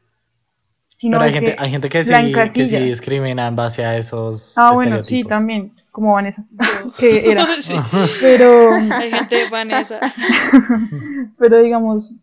Sino 0.95 1.17
Pero 1.17 1.23
hay 1.25 1.33
gente, 1.33 1.55
que- 1.55 1.61
hay 1.61 1.71
gente 1.71 1.89
que 1.89 2.03
sí, 2.03 2.13
que 2.13 2.21
sí 2.23 2.29
encasilla. 2.29 2.79
discrimina 2.81 3.47
en 3.47 3.55
base 3.55 3.83
a 3.83 3.97
esos 3.97 4.55
Ah, 4.57 4.71
bueno, 4.75 5.03
sí, 5.03 5.23
también, 5.23 5.71
como 5.91 6.13
Vanessa, 6.13 6.45
que 6.99 7.29
era. 7.31 7.45
Sí. 7.61 7.73
Pero, 8.21 8.69
Hay 8.73 9.09
gente 9.11 9.35
de 9.35 9.49
Vanessa. 9.51 9.99
pero 11.37 11.59
digamos, 11.61 12.13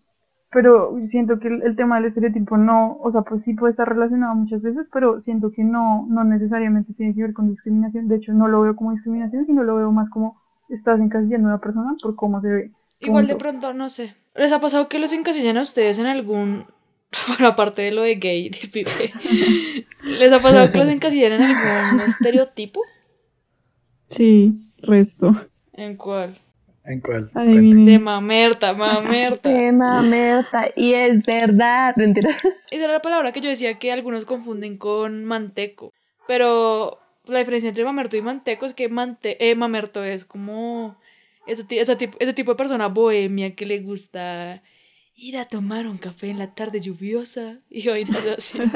pero 0.52 0.96
siento 1.06 1.38
que 1.40 1.48
el, 1.48 1.62
el 1.62 1.76
tema 1.76 1.96
del 1.96 2.06
estereotipo 2.06 2.56
no, 2.56 2.96
o 3.02 3.10
sea, 3.12 3.22
pues 3.22 3.44
sí 3.44 3.54
puede 3.54 3.72
estar 3.72 3.88
relacionado 3.88 4.34
muchas 4.34 4.62
veces, 4.62 4.86
pero 4.92 5.20
siento 5.22 5.50
que 5.50 5.62
no, 5.64 6.06
no 6.08 6.24
necesariamente 6.24 6.94
tiene 6.94 7.14
que 7.14 7.22
ver 7.22 7.32
con 7.34 7.48
discriminación. 7.50 8.08
De 8.08 8.16
hecho, 8.16 8.32
no 8.32 8.48
lo 8.48 8.62
veo 8.62 8.76
como 8.76 8.92
discriminación, 8.92 9.46
sino 9.46 9.62
lo 9.64 9.76
veo 9.76 9.92
más 9.92 10.08
como 10.10 10.39
estás 10.70 11.00
encasillando 11.00 11.48
a 11.48 11.52
una 11.52 11.60
persona 11.60 11.96
por 12.00 12.16
cómo 12.16 12.40
se 12.40 12.48
ve. 12.48 12.70
Igual 13.00 13.26
de 13.26 13.36
pronto, 13.36 13.72
no 13.72 13.88
sé. 13.90 14.14
¿Les 14.34 14.52
ha 14.52 14.60
pasado 14.60 14.88
que 14.88 14.98
los 14.98 15.12
encasillan 15.12 15.56
a 15.56 15.62
ustedes 15.62 15.98
en 15.98 16.06
algún... 16.06 16.66
Bueno, 17.26 17.48
aparte 17.48 17.82
de 17.82 17.90
lo 17.90 18.02
de 18.02 18.14
gay, 18.16 18.50
de 18.50 18.68
pibe. 18.68 19.12
¿Les 20.04 20.32
ha 20.32 20.38
pasado 20.38 20.70
que 20.70 20.78
los 20.78 20.88
encasillan 20.88 21.32
en 21.32 21.42
algún 21.42 22.00
estereotipo? 22.00 22.82
Sí, 24.10 24.72
resto. 24.78 25.34
¿En 25.72 25.96
cuál? 25.96 26.38
¿En 26.84 27.00
cuál? 27.00 27.30
De 27.34 27.98
mamerta, 27.98 28.74
mamerta. 28.74 29.48
Qué 29.48 29.72
mamerta. 29.72 30.70
Y 30.76 30.94
es 30.94 31.22
verdad. 31.24 31.94
Mentira. 31.96 32.30
Esa 32.30 32.84
era 32.84 32.92
la 32.92 33.02
palabra 33.02 33.32
que 33.32 33.40
yo 33.40 33.48
decía 33.48 33.78
que 33.78 33.92
algunos 33.92 34.24
confunden 34.24 34.78
con 34.78 35.24
manteco. 35.24 35.92
Pero 36.26 36.98
la 37.30 37.38
diferencia 37.38 37.68
entre 37.68 37.84
mamerto 37.84 38.16
y 38.16 38.22
manteco 38.22 38.66
es 38.66 38.74
que 38.74 38.88
mante 38.88 39.50
eh, 39.50 39.54
mamerto 39.54 40.04
es 40.04 40.24
como 40.24 40.96
ese, 41.46 41.64
ese 41.70 41.96
tipo, 41.96 42.16
ese 42.20 42.32
tipo 42.32 42.52
de 42.52 42.56
persona 42.56 42.88
bohemia 42.88 43.54
que 43.54 43.66
le 43.66 43.80
gusta 43.80 44.62
ir 45.16 45.36
a 45.36 45.44
tomar 45.46 45.86
un 45.86 45.98
café 45.98 46.30
en 46.30 46.38
la 46.38 46.54
tarde 46.54 46.80
lluviosa 46.80 47.60
y 47.68 47.86
vainas 47.88 48.26
así. 48.26 48.58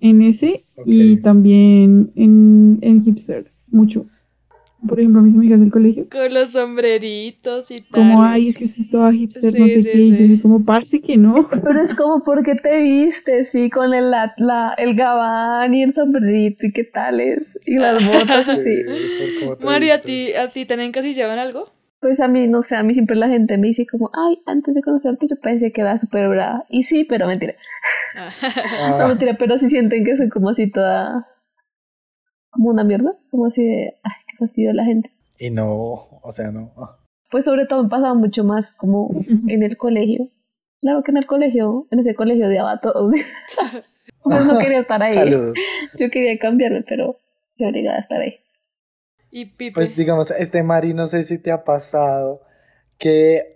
En 0.00 0.22
ese 0.22 0.64
y 0.84 1.16
también 1.16 2.12
en, 2.16 2.78
en 2.82 3.02
hipster, 3.02 3.50
mucho. 3.68 4.06
Por 4.86 4.98
ejemplo, 5.00 5.20
mis 5.22 5.34
amigas 5.34 5.60
del 5.60 5.70
colegio, 5.70 6.06
Con 6.10 6.32
los 6.34 6.50
sombreritos 6.50 7.70
y 7.70 7.80
tal. 7.80 7.90
como, 7.92 8.22
ay, 8.22 8.48
es 8.50 8.56
que 8.56 8.64
usted 8.64 8.82
es 8.82 8.90
toda 8.90 9.12
hipster, 9.12 9.58
no 9.58 9.66
sé 9.66 9.82
sí, 9.82 9.88
qué, 9.90 9.98
y 9.98 10.10
yo 10.10 10.16
sí. 10.16 10.22
así 10.24 10.38
como, 10.40 10.64
parce 10.64 11.00
que 11.00 11.16
no. 11.16 11.48
Pero 11.64 11.80
es 11.82 11.94
como 11.94 12.22
porque 12.22 12.54
te 12.54 12.80
viste, 12.80 13.44
sí, 13.44 13.70
con 13.70 13.92
el, 13.94 14.10
la, 14.10 14.34
la- 14.36 14.74
el 14.78 14.94
gabán 14.94 15.74
y 15.74 15.82
el 15.82 15.94
sombrerito 15.94 16.66
y 16.66 16.72
qué 16.72 16.84
tales. 16.84 17.58
Y 17.66 17.78
las 17.78 18.04
botas 18.06 18.48
así. 18.48 18.70
es 19.04 19.14
por 19.14 19.34
cómo 19.34 19.56
te 19.56 19.64
Mari, 19.64 19.90
¿a 19.90 20.00
ti, 20.00 20.32
¿a 20.34 20.48
ti 20.50 20.64
te 20.64 20.74
han 20.74 20.80
encasillado 20.80 21.32
en 21.32 21.38
algo? 21.38 21.70
Pues 22.00 22.20
a 22.20 22.28
mí, 22.28 22.46
no 22.46 22.60
sé, 22.62 22.76
a 22.76 22.82
mí 22.82 22.92
siempre 22.92 23.16
la 23.16 23.26
gente 23.28 23.56
me 23.58 23.68
dice 23.68 23.86
como, 23.86 24.10
ay, 24.12 24.40
antes 24.46 24.74
de 24.74 24.82
conocerte 24.82 25.26
yo 25.28 25.36
pensé 25.36 25.72
que 25.72 25.80
era 25.80 25.96
súper 25.98 26.28
brava. 26.28 26.64
Y 26.68 26.82
sí, 26.82 27.04
pero 27.04 27.26
mentira. 27.26 27.54
Ah. 28.16 28.28
No, 28.98 29.04
Ah, 29.04 29.08
mentira, 29.08 29.36
pero 29.38 29.56
sí 29.58 29.68
sienten 29.70 30.04
que 30.04 30.14
soy 30.14 30.28
como 30.28 30.50
así 30.50 30.70
toda... 30.70 31.26
Como 32.50 32.70
una 32.70 32.84
mierda. 32.84 33.16
Como 33.30 33.46
así 33.46 33.64
de, 33.64 33.94
ay, 34.02 34.12
fastidio 34.36 34.72
la 34.72 34.84
gente. 34.84 35.10
y 35.38 35.50
no, 35.50 35.70
o 36.22 36.32
sea, 36.32 36.50
no. 36.50 36.72
Pues 37.30 37.44
sobre 37.44 37.66
todo 37.66 37.82
me 37.82 37.88
pasaba 37.88 38.14
mucho 38.14 38.44
más 38.44 38.72
como 38.72 39.10
en 39.48 39.62
el 39.62 39.76
colegio. 39.76 40.28
Claro 40.80 41.02
que 41.02 41.10
en 41.10 41.16
el 41.16 41.26
colegio, 41.26 41.86
en 41.90 41.98
ese 41.98 42.14
colegio 42.14 42.46
odiaba 42.46 42.72
a 42.72 42.80
todos. 42.80 43.12
Pues 44.22 44.44
no 44.44 44.58
quería 44.58 44.80
estar 44.80 45.00
ahí. 45.02 45.14
Saludos. 45.14 45.56
Yo 45.98 46.10
quería 46.10 46.36
cambiarme, 46.38 46.82
pero 46.82 47.16
me 47.58 47.68
obligaba 47.68 47.96
a 47.96 48.00
estar 48.00 48.20
ahí. 48.20 48.34
y 49.30 49.44
Pipe. 49.46 49.72
Pues 49.72 49.94
digamos, 49.96 50.32
este 50.32 50.62
Mari, 50.64 50.94
no 50.94 51.06
sé 51.06 51.22
si 51.22 51.38
te 51.38 51.52
ha 51.52 51.62
pasado 51.62 52.40
que 52.98 53.55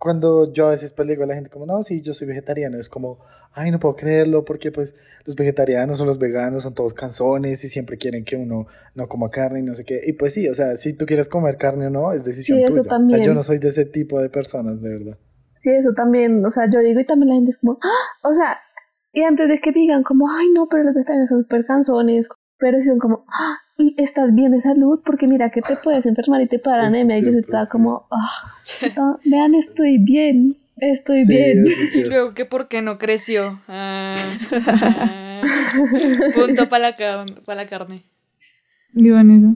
cuando 0.00 0.50
yo 0.50 0.68
a 0.68 0.70
veces 0.70 0.94
pues 0.94 1.06
le 1.06 1.12
digo 1.12 1.24
a 1.24 1.26
la 1.26 1.34
gente 1.34 1.50
como, 1.50 1.66
no, 1.66 1.82
sí, 1.82 2.00
yo 2.00 2.14
soy 2.14 2.26
vegetariano, 2.26 2.78
es 2.78 2.88
como, 2.88 3.18
ay, 3.52 3.70
no 3.70 3.78
puedo 3.78 3.96
creerlo 3.96 4.46
porque 4.46 4.72
pues 4.72 4.94
los 5.26 5.36
vegetarianos 5.36 6.00
o 6.00 6.06
los 6.06 6.18
veganos 6.18 6.62
son 6.62 6.74
todos 6.74 6.94
canzones 6.94 7.62
y 7.64 7.68
siempre 7.68 7.98
quieren 7.98 8.24
que 8.24 8.36
uno 8.36 8.66
no 8.94 9.08
coma 9.08 9.28
carne 9.28 9.60
y 9.60 9.62
no 9.62 9.74
sé 9.74 9.84
qué. 9.84 10.00
Y 10.06 10.14
pues 10.14 10.32
sí, 10.32 10.48
o 10.48 10.54
sea, 10.54 10.76
si 10.76 10.94
tú 10.94 11.04
quieres 11.04 11.28
comer 11.28 11.58
carne 11.58 11.88
o 11.88 11.90
no, 11.90 12.12
es 12.12 12.24
decisión 12.24 12.58
Sí, 12.58 12.64
eso 12.64 12.70
tuya. 12.70 12.80
O 12.80 12.84
sea, 12.84 12.90
también. 12.90 13.22
yo 13.24 13.34
no 13.34 13.42
soy 13.42 13.58
de 13.58 13.68
ese 13.68 13.84
tipo 13.84 14.18
de 14.20 14.30
personas, 14.30 14.80
de 14.80 14.88
verdad. 14.88 15.18
Sí, 15.56 15.70
eso 15.70 15.92
también, 15.92 16.42
o 16.46 16.50
sea, 16.50 16.70
yo 16.70 16.80
digo 16.80 16.98
y 16.98 17.04
también 17.04 17.28
la 17.28 17.34
gente 17.34 17.50
es 17.50 17.58
como, 17.58 17.78
¡Ah! 17.82 18.26
o 18.26 18.32
sea, 18.32 18.58
y 19.12 19.22
antes 19.24 19.48
de 19.48 19.60
que 19.60 19.70
digan 19.70 20.02
como, 20.02 20.30
ay, 20.30 20.46
no, 20.54 20.66
pero 20.70 20.82
los 20.82 20.94
vegetarianos 20.94 21.28
son 21.28 21.42
súper 21.42 21.66
canzones, 21.66 22.30
pero 22.56 22.80
son 22.80 22.98
como, 22.98 23.26
¡Ah! 23.28 23.58
Y 23.80 23.94
estás 23.98 24.34
bien 24.34 24.52
de 24.52 24.60
salud, 24.60 25.00
porque 25.04 25.26
mira 25.26 25.50
que 25.50 25.62
te 25.62 25.76
puedes 25.76 26.06
enfermar 26.06 26.40
y 26.42 26.46
te 26.46 26.56
es 26.56 26.66
anemia, 26.66 27.16
y 27.18 27.20
yo 27.20 27.26
soy 27.26 27.32
cierto, 27.42 27.50
toda 27.52 27.64
sí. 27.64 27.70
como, 27.70 28.06
ah, 28.10 28.30
ah, 28.96 29.16
vean, 29.24 29.54
estoy 29.54 29.98
bien, 29.98 30.56
estoy 30.76 31.24
Sí, 31.24 31.30
bien. 31.32 31.64
es 31.66 31.94
Y 31.96 32.04
luego 32.08 32.34
que 32.34 32.44
por 32.44 32.68
qué 32.68 32.82
no 32.82 32.98
creció. 32.98 33.60
Ah, 33.68 34.36
ah. 34.52 35.42
punto 36.34 36.68
para 36.68 36.90
la, 36.90 36.94
ca- 36.94 37.24
pa' 37.44 37.54
la 37.54 37.66
carne. 37.66 38.02
Y 38.94 39.10
Vanessa. 39.10 39.54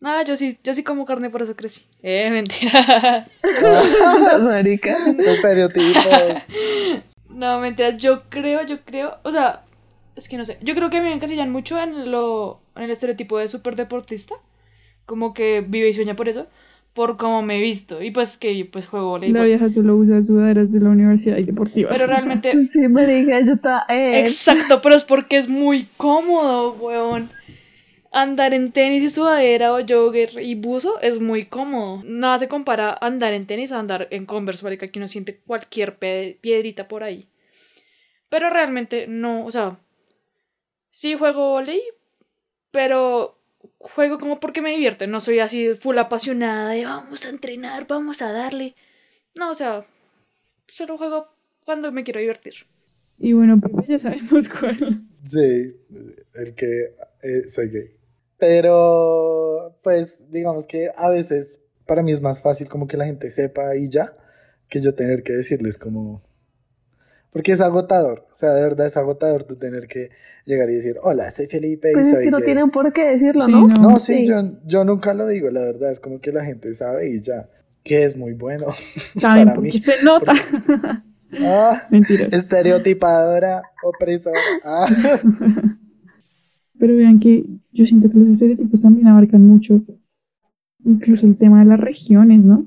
No, 0.00 0.24
yo 0.24 0.34
sí, 0.36 0.56
yo 0.64 0.72
sí 0.72 0.82
como 0.82 1.04
carne, 1.04 1.28
por 1.28 1.42
eso 1.42 1.54
crecí. 1.56 1.82
Eh, 2.02 2.30
mentira. 2.32 3.26
Marica. 4.42 4.96
Los 5.16 5.26
estereotipos. 5.36 6.04
No, 7.28 7.58
mentira, 7.60 7.90
yo 7.90 8.22
creo, 8.28 8.64
yo 8.66 8.80
creo, 8.84 9.18
o 9.22 9.30
sea, 9.30 9.62
es 10.16 10.28
que 10.28 10.36
no 10.36 10.44
sé, 10.44 10.58
yo 10.62 10.74
creo 10.74 10.90
que 10.90 11.00
me 11.00 11.12
encasillan 11.12 11.50
mucho 11.50 11.78
en 11.80 12.10
lo, 12.10 12.59
en 12.76 12.82
el 12.84 12.90
estereotipo 12.90 13.38
de 13.38 13.48
súper 13.48 13.76
deportista, 13.76 14.34
como 15.06 15.34
que 15.34 15.60
vive 15.66 15.88
y 15.88 15.92
sueña 15.92 16.16
por 16.16 16.28
eso, 16.28 16.46
por 16.94 17.16
cómo 17.16 17.42
me 17.42 17.58
he 17.58 17.60
visto, 17.60 18.02
y 18.02 18.10
pues 18.10 18.36
que 18.36 18.64
pues 18.70 18.86
juego 18.86 19.06
La 19.06 19.10
voleibol. 19.10 19.46
vieja 19.46 19.70
solo 19.70 19.96
usa 19.96 20.22
sudaderas 20.24 20.72
de 20.72 20.80
la 20.80 20.90
universidad 20.90 21.36
y 21.38 21.44
deportiva. 21.44 21.90
Pero 21.90 22.06
realmente, 22.06 22.52
Sí, 22.70 22.88
marica, 22.88 23.40
yo 23.40 23.54
estaba, 23.54 23.84
eh, 23.88 24.20
exacto, 24.20 24.80
pero 24.82 24.94
es 24.96 25.04
porque 25.04 25.36
es 25.38 25.48
muy 25.48 25.86
cómodo, 25.96 26.72
weón. 26.74 27.28
Andar 28.12 28.54
en 28.54 28.72
tenis 28.72 29.04
y 29.04 29.08
sudadera 29.08 29.72
o 29.72 29.78
jogger 29.88 30.30
y 30.42 30.56
buzo 30.56 31.00
es 31.00 31.20
muy 31.20 31.44
cómodo. 31.44 32.02
Nada 32.04 32.40
se 32.40 32.48
compara 32.48 32.98
andar 33.00 33.32
en 33.34 33.46
tenis 33.46 33.70
a 33.70 33.78
andar 33.78 34.08
en 34.10 34.26
Converse, 34.26 34.64
marica, 34.64 34.88
que 34.88 34.98
uno 34.98 35.06
siente 35.06 35.36
cualquier 35.46 35.96
piedrita 35.96 36.88
por 36.88 37.04
ahí. 37.04 37.28
Pero 38.28 38.50
realmente 38.50 39.06
no, 39.06 39.44
o 39.46 39.50
sea, 39.52 39.78
sí 40.90 41.14
juego 41.14 41.50
volei, 41.50 41.80
pero 42.70 43.38
juego 43.78 44.18
como 44.18 44.40
porque 44.40 44.62
me 44.62 44.70
divierte. 44.70 45.06
No 45.06 45.20
soy 45.20 45.40
así 45.40 45.74
full 45.74 45.98
apasionada 45.98 46.70
de 46.70 46.84
vamos 46.84 47.24
a 47.24 47.30
entrenar, 47.30 47.86
vamos 47.86 48.22
a 48.22 48.32
darle. 48.32 48.74
No, 49.34 49.50
o 49.50 49.54
sea, 49.54 49.84
solo 50.66 50.98
juego 50.98 51.28
cuando 51.64 51.92
me 51.92 52.04
quiero 52.04 52.20
divertir. 52.20 52.54
Y 53.18 53.32
bueno, 53.32 53.60
Pepe 53.60 53.84
ya 53.88 53.98
sabemos 53.98 54.48
cuál. 54.48 55.04
Sí, 55.26 55.76
el 56.34 56.54
que 56.54 56.94
eh, 57.22 57.48
soy 57.48 57.68
gay. 57.68 57.90
Pero, 58.38 59.78
pues, 59.82 60.30
digamos 60.30 60.66
que 60.66 60.90
a 60.96 61.10
veces 61.10 61.60
para 61.84 62.02
mí 62.02 62.12
es 62.12 62.22
más 62.22 62.40
fácil 62.40 62.68
como 62.68 62.86
que 62.86 62.96
la 62.96 63.04
gente 63.04 63.30
sepa 63.30 63.76
y 63.76 63.90
ya, 63.90 64.16
que 64.68 64.80
yo 64.80 64.94
tener 64.94 65.22
que 65.22 65.34
decirles 65.34 65.76
como... 65.76 66.22
Porque 67.32 67.52
es 67.52 67.60
agotador, 67.60 68.26
o 68.32 68.34
sea, 68.34 68.52
de 68.54 68.62
verdad 68.62 68.86
es 68.86 68.96
agotador 68.96 69.44
tú 69.44 69.54
tener 69.56 69.86
que 69.86 70.10
llegar 70.46 70.68
y 70.68 70.74
decir, 70.74 70.96
hola, 71.02 71.30
soy 71.30 71.46
Felipe 71.46 71.90
y 71.90 71.94
pues 71.94 72.06
es 72.06 72.16
soy 72.16 72.24
que 72.24 72.30
no 72.32 72.38
gay". 72.38 72.44
tienen 72.44 72.70
por 72.70 72.92
qué 72.92 73.04
decirlo, 73.06 73.44
Sí, 73.44 73.52
¿no? 73.52 73.68
no. 73.68 73.74
No, 73.80 73.98
sí, 74.00 74.18
Sí. 74.18 74.26
Yo, 74.26 74.36
yo 74.66 74.84
nunca 74.84 75.14
lo 75.14 75.28
digo, 75.28 75.48
la 75.50 75.60
verdad, 75.60 75.90
es 75.92 76.00
como 76.00 76.20
que 76.20 76.32
la 76.32 76.44
gente 76.44 76.74
sabe 76.74 77.08
y 77.10 77.20
ya, 77.20 77.48
que 77.84 78.04
es 78.04 78.16
muy 78.16 78.32
bueno. 78.32 78.66
Saben, 79.20 79.44
Para 79.44 79.54
porque 79.54 79.72
mí, 79.74 79.78
se 79.80 80.02
nota. 80.04 80.32
Ah, 81.40 81.80
Mentira. 81.92 82.26
estereotipadora, 82.32 83.62
opresora. 83.84 84.40
Ah. 84.64 84.86
Pero 86.80 86.96
vean 86.96 87.20
que 87.20 87.44
yo 87.72 87.84
siento 87.86 88.10
que 88.10 88.18
los 88.18 88.28
estereotipos 88.30 88.80
también 88.80 89.06
abarcan 89.06 89.42
mucho, 89.46 89.80
incluso 90.84 91.26
el 91.26 91.36
tema 91.36 91.60
de 91.60 91.66
las 91.66 91.78
regiones, 91.78 92.42
¿no? 92.42 92.66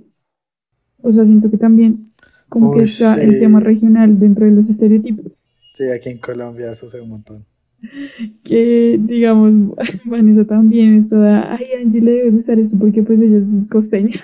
O 1.01 1.11
sea, 1.11 1.25
siento 1.25 1.49
que 1.51 1.57
también 1.57 2.12
como 2.53 2.71
que 2.71 2.83
está 2.83 3.15
sí. 3.15 3.21
el 3.21 3.39
tema 3.39 3.59
regional 3.59 4.19
dentro 4.19 4.45
de 4.45 4.51
los 4.51 4.69
estereotipos. 4.69 5.25
Sí, 5.73 5.85
aquí 5.85 6.09
en 6.09 6.19
Colombia 6.19 6.71
eso 6.71 6.87
se 6.87 6.97
ve 6.97 7.03
un 7.03 7.09
montón. 7.09 7.45
Que, 8.43 8.99
digamos, 9.01 9.75
Vanessa 10.05 10.45
también 10.45 10.99
es 10.99 11.09
toda, 11.09 11.51
ay, 11.51 11.65
Angie 11.81 11.99
le 11.99 12.11
debe 12.11 12.29
gustar 12.29 12.59
esto 12.59 12.77
porque 12.77 13.01
pues 13.01 13.19
ella 13.19 13.39
es 13.39 13.69
costeña. 13.71 14.23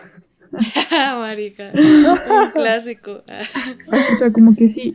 Marica, 0.92 1.72
un 1.74 2.52
clásico. 2.54 3.24
O 3.88 4.18
sea, 4.20 4.32
como 4.32 4.56
que 4.56 4.70
sí, 4.70 4.94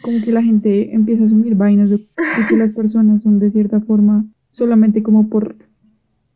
como 0.00 0.24
que 0.24 0.32
la 0.32 0.42
gente 0.42 0.94
empieza 0.94 1.24
a 1.24 1.26
asumir 1.26 1.56
vainas 1.56 1.90
de, 1.90 1.98
de 1.98 2.04
que 2.48 2.56
las 2.56 2.72
personas 2.72 3.22
son 3.22 3.38
de 3.38 3.50
cierta 3.50 3.80
forma 3.80 4.24
solamente 4.50 5.02
como 5.02 5.28
por 5.28 5.56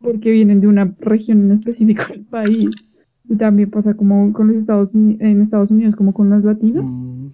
porque 0.00 0.30
vienen 0.30 0.60
de 0.60 0.66
una 0.66 0.84
región 1.00 1.44
en 1.44 1.52
específico 1.52 2.04
del 2.10 2.26
país. 2.26 2.93
Y 3.26 3.36
también 3.36 3.70
pasa 3.70 3.94
como 3.94 4.32
con 4.32 4.48
los 4.48 4.56
Estados 4.56 4.94
Unidos, 4.94 5.20
en 5.22 5.42
Estados 5.42 5.70
Unidos, 5.70 5.96
como 5.96 6.12
con 6.12 6.30
los 6.30 6.44
latinos, 6.44 6.84
Mm, 6.84 7.28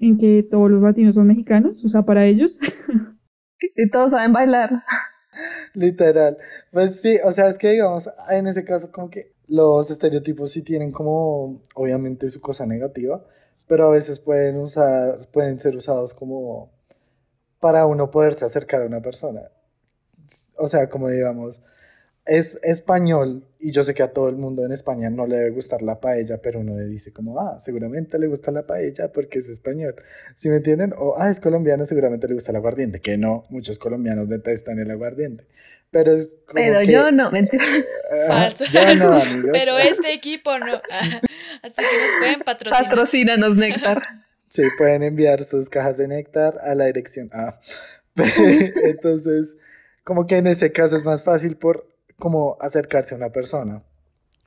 en 0.00 0.18
que 0.18 0.46
todos 0.48 0.70
los 0.70 0.82
latinos 0.82 1.14
son 1.14 1.26
mexicanos, 1.26 1.84
o 1.84 1.88
sea, 1.88 2.02
para 2.02 2.26
ellos. 2.26 2.58
Y 3.74 3.90
todos 3.90 4.12
saben 4.12 4.32
bailar. 4.32 4.70
Literal. 5.74 6.38
Pues 6.72 7.00
sí, 7.00 7.18
o 7.24 7.32
sea, 7.32 7.48
es 7.48 7.58
que 7.58 7.70
digamos, 7.70 8.08
en 8.30 8.46
ese 8.46 8.64
caso 8.64 8.92
como 8.92 9.10
que 9.10 9.32
los 9.48 9.90
estereotipos 9.90 10.52
sí 10.52 10.62
tienen 10.62 10.92
como, 10.92 11.60
obviamente, 11.74 12.28
su 12.28 12.40
cosa 12.40 12.66
negativa, 12.66 13.24
pero 13.66 13.86
a 13.86 13.90
veces 13.90 14.20
pueden 14.20 14.58
usar, 14.58 15.18
pueden 15.32 15.58
ser 15.58 15.74
usados 15.74 16.14
como 16.14 16.70
para 17.58 17.86
uno 17.86 18.12
poderse 18.12 18.44
acercar 18.44 18.82
a 18.82 18.86
una 18.86 19.00
persona. 19.00 19.42
O 20.56 20.68
sea, 20.68 20.88
como 20.88 21.08
digamos, 21.08 21.62
es 22.24 22.60
español 22.62 23.47
y 23.60 23.72
yo 23.72 23.82
sé 23.82 23.92
que 23.92 24.02
a 24.02 24.12
todo 24.12 24.28
el 24.28 24.36
mundo 24.36 24.64
en 24.64 24.72
España 24.72 25.10
no 25.10 25.26
le 25.26 25.36
debe 25.36 25.50
gustar 25.50 25.82
la 25.82 26.00
paella, 26.00 26.40
pero 26.40 26.60
uno 26.60 26.76
le 26.76 26.86
dice 26.86 27.12
como, 27.12 27.40
ah, 27.40 27.58
seguramente 27.58 28.18
le 28.18 28.28
gusta 28.28 28.52
la 28.52 28.66
paella 28.66 29.10
porque 29.12 29.40
es 29.40 29.48
español. 29.48 29.96
¿Sí 30.36 30.48
me 30.48 30.56
entienden? 30.56 30.94
O, 30.96 31.16
ah, 31.18 31.28
es 31.28 31.40
colombiano, 31.40 31.84
seguramente 31.84 32.28
le 32.28 32.34
gusta 32.34 32.52
el 32.52 32.56
aguardiente, 32.56 33.00
que 33.00 33.16
no, 33.16 33.46
muchos 33.50 33.78
colombianos 33.78 34.28
detestan 34.28 34.78
el 34.78 34.90
aguardiente. 34.90 35.44
Pero 35.90 36.12
es 36.12 36.30
como 36.46 36.62
Pero 36.62 36.80
que, 36.80 36.86
yo 36.86 37.10
no, 37.10 37.30
mentira. 37.32 37.64
Falso. 38.28 38.64
yo 38.66 38.94
no, 38.94 39.12
amigos. 39.14 39.50
Pero 39.52 39.78
este 39.78 40.12
equipo 40.12 40.56
no. 40.58 40.74
Así 41.62 41.74
que 41.74 41.82
nos 41.82 42.18
pueden 42.20 42.40
patrocinar. 42.40 42.84
Patrocínanos, 42.84 43.56
Néctar. 43.56 44.02
Sí, 44.48 44.62
pueden 44.78 45.02
enviar 45.02 45.44
sus 45.44 45.68
cajas 45.68 45.96
de 45.96 46.08
néctar 46.08 46.58
a 46.62 46.74
la 46.74 46.86
dirección 46.86 47.28
A. 47.32 47.60
Entonces, 48.14 49.56
como 50.04 50.26
que 50.26 50.36
en 50.36 50.46
ese 50.46 50.72
caso 50.72 50.96
es 50.96 51.04
más 51.04 51.22
fácil 51.22 51.56
por 51.56 51.86
como 52.18 52.56
acercarse 52.60 53.14
a 53.14 53.18
una 53.18 53.30
persona, 53.30 53.82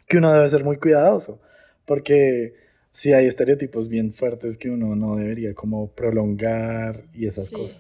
que 0.07 0.17
uno 0.17 0.31
debe 0.33 0.49
ser 0.49 0.63
muy 0.63 0.77
cuidadoso, 0.77 1.41
porque 1.85 2.53
si 2.91 3.13
hay 3.13 3.25
estereotipos 3.27 3.87
bien 3.87 4.13
fuertes 4.13 4.57
que 4.57 4.69
uno 4.69 4.95
no 4.95 5.15
debería 5.15 5.53
como 5.53 5.87
prolongar 5.91 7.05
y 7.13 7.27
esas 7.27 7.47
Sí. 7.49 7.55
cosas. 7.55 7.79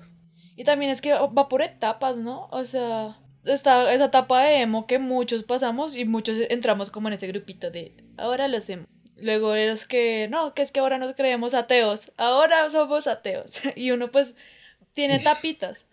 Y 0.55 0.63
también 0.63 0.91
es 0.91 1.01
que 1.01 1.11
va 1.13 1.47
por 1.49 1.61
etapas, 1.61 2.17
¿no? 2.17 2.47
O 2.51 2.63
sea, 2.65 3.17
está 3.45 3.93
esa 3.93 4.05
etapa 4.05 4.43
de 4.43 4.61
emo 4.61 4.85
que 4.87 4.99
muchos 4.99 5.43
pasamos 5.43 5.95
y 5.95 6.05
muchos 6.05 6.37
entramos 6.49 6.91
como 6.91 7.07
en 7.07 7.15
ese 7.15 7.27
grupito 7.27 7.71
de 7.71 7.93
ahora 8.17 8.47
los 8.47 8.69
emo. 8.69 8.85
Luego 9.17 9.55
los 9.55 9.85
que, 9.85 10.27
no, 10.29 10.53
que 10.53 10.61
es 10.61 10.71
que 10.71 10.79
ahora 10.79 10.97
nos 10.97 11.13
creemos 11.13 11.53
ateos, 11.53 12.11
ahora 12.17 12.69
somos 12.69 13.07
ateos. 13.07 13.61
Y 13.75 13.91
uno 13.91 14.09
pues 14.11 14.35
tiene 14.93 15.19
tapitas. 15.19 15.85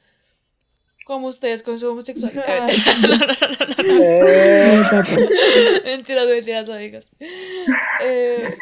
Como 1.08 1.28
ustedes 1.28 1.62
con 1.62 1.78
su 1.78 1.90
homosexualidad. 1.90 2.44
No, 3.02 3.08
no, 3.08 3.16
no, 3.16 3.82
no, 3.82 3.98
no. 3.98 4.04
Eh, 4.26 4.82
Mentiras, 5.86 6.26
mentiras, 6.26 6.68
amigas. 6.68 7.08
Eh, 8.04 8.54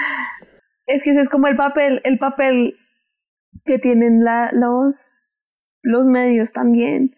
Es 0.86 1.02
que 1.02 1.10
ese 1.10 1.22
es 1.22 1.28
como 1.28 1.48
el 1.48 1.56
papel, 1.56 2.00
el 2.04 2.20
papel 2.20 2.78
que 3.64 3.80
tienen 3.80 4.22
la, 4.22 4.50
los, 4.52 5.26
los 5.82 6.06
medios 6.06 6.52
también. 6.52 7.16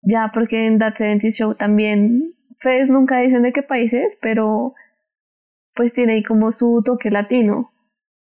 Ya, 0.00 0.30
porque 0.32 0.64
en 0.64 0.78
That 0.78 0.94
70 0.96 1.30
Show 1.32 1.54
también, 1.54 2.34
Fez 2.60 2.88
nunca 2.88 3.18
dicen 3.18 3.42
de 3.42 3.52
qué 3.52 3.62
país 3.62 3.92
es, 3.92 4.16
pero 4.22 4.72
pues 5.74 5.92
tiene 5.92 6.14
ahí 6.14 6.22
como 6.22 6.50
su 6.50 6.82
toque 6.82 7.10
latino. 7.10 7.74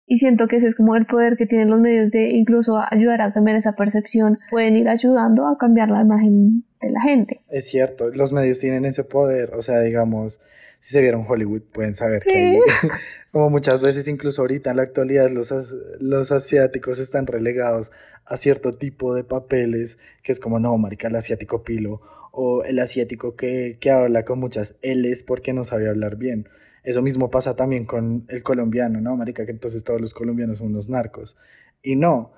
Y 0.09 0.19
siento 0.19 0.47
que 0.47 0.55
ese 0.55 0.67
es 0.67 0.75
como 0.75 0.95
el 0.95 1.05
poder 1.05 1.35
que 1.35 1.45
tienen 1.45 1.69
los 1.69 1.81
medios 1.81 2.11
de 2.11 2.29
incluso 2.29 2.77
ayudar 2.89 3.21
a 3.21 3.33
cambiar 3.33 3.57
esa 3.57 3.73
percepción. 3.73 4.39
Pueden 4.49 4.77
ir 4.77 4.87
ayudando 4.87 5.45
a 5.45 5.57
cambiar 5.57 5.89
la 5.89 6.01
imagen 6.01 6.63
de 6.81 6.89
la 6.91 7.01
gente. 7.01 7.41
es 7.49 7.67
cierto, 7.67 8.09
los 8.11 8.31
medios 8.31 8.59
tienen 8.59 8.85
ese 8.85 9.03
poder, 9.03 9.53
o 9.53 9.61
sea, 9.61 9.81
digamos, 9.81 10.39
si 10.79 10.91
se 10.91 11.01
vieron 11.01 11.25
Hollywood 11.27 11.63
pueden 11.73 11.93
saber 11.93 12.21
que 12.21 12.37
hay- 12.37 12.59
como 13.31 13.49
muchas 13.49 13.81
veces 13.81 14.07
incluso 14.07 14.41
ahorita 14.43 14.69
en 14.71 14.77
la 14.77 14.83
actualidad 14.83 15.29
los, 15.29 15.51
los 15.99 16.31
asiáticos 16.31 16.99
están 16.99 17.27
relegados 17.27 17.91
a 18.25 18.37
cierto 18.37 18.73
tipo 18.77 19.13
de 19.15 19.23
papeles 19.23 19.97
que 20.23 20.31
es 20.31 20.39
como, 20.39 20.59
no, 20.59 20.77
marica, 20.77 21.07
el 21.07 21.15
asiático 21.15 21.63
pilo 21.63 22.01
o 22.31 22.63
el 22.63 22.77
asiático 22.79 23.35
que, 23.35 23.77
que 23.81 23.89
habla 23.91 24.23
con 24.23 24.39
muchas 24.39 24.75
L's 24.83 25.23
porque 25.23 25.51
no 25.53 25.63
sabe 25.63 25.89
hablar 25.89 26.15
bien. 26.15 26.47
Eso 26.87 27.01
mismo 27.01 27.29
pasa 27.29 27.53
también 27.53 27.83
con 27.83 28.23
el 28.29 28.43
colombiano, 28.43 29.01
¿no, 29.01 29.17
marica? 29.17 29.45
Que 29.45 29.51
entonces 29.51 29.83
todos 29.83 29.99
los 29.99 30.13
colombianos 30.13 30.59
son 30.59 30.67
unos 30.67 30.87
narcos. 30.87 31.35
Y 31.83 31.97
no, 31.97 32.31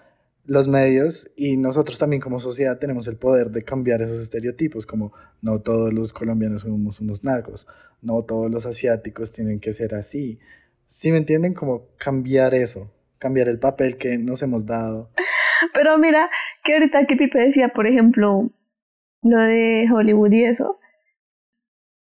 los 0.44 0.68
medios 0.68 1.30
y 1.36 1.56
nosotros 1.56 2.00
también 2.00 2.20
como 2.20 2.40
sociedad 2.40 2.80
tenemos 2.80 3.08
el 3.08 3.18
poder 3.18 3.52
de 3.52 3.62
cambiar 3.62 4.02
esos 4.02 4.20
estereotipos, 4.20 4.88
como 4.88 5.14
no 5.44 5.62
todos 5.62 5.94
los 5.94 6.14
colombianos 6.14 6.64
somos 6.64 7.00
unos 7.00 7.24
narcos, 7.24 7.68
no 8.02 8.24
todos 8.24 8.50
los 8.50 8.66
asiáticos 8.66 9.34
tienen 9.34 9.60
que 9.60 9.72
ser 9.72 9.94
así. 9.94 10.40
¿Sí 10.88 11.12
me 11.12 11.18
entienden? 11.18 11.54
Como 11.54 11.86
cambiar 12.00 12.56
eso, 12.56 12.92
cambiar 13.20 13.50
el 13.50 13.60
papel 13.60 13.98
que 13.98 14.18
nos 14.18 14.42
hemos 14.42 14.66
dado. 14.66 15.12
Pero 15.76 16.00
mira, 16.00 16.28
que 16.64 16.74
ahorita 16.74 17.06
que 17.06 17.18
Pipe 17.18 17.38
decía, 17.38 17.70
por 17.70 17.86
ejemplo, 17.86 18.50
lo 19.22 19.38
de 19.44 19.88
Hollywood 19.94 20.32
y 20.32 20.46
eso, 20.46 20.79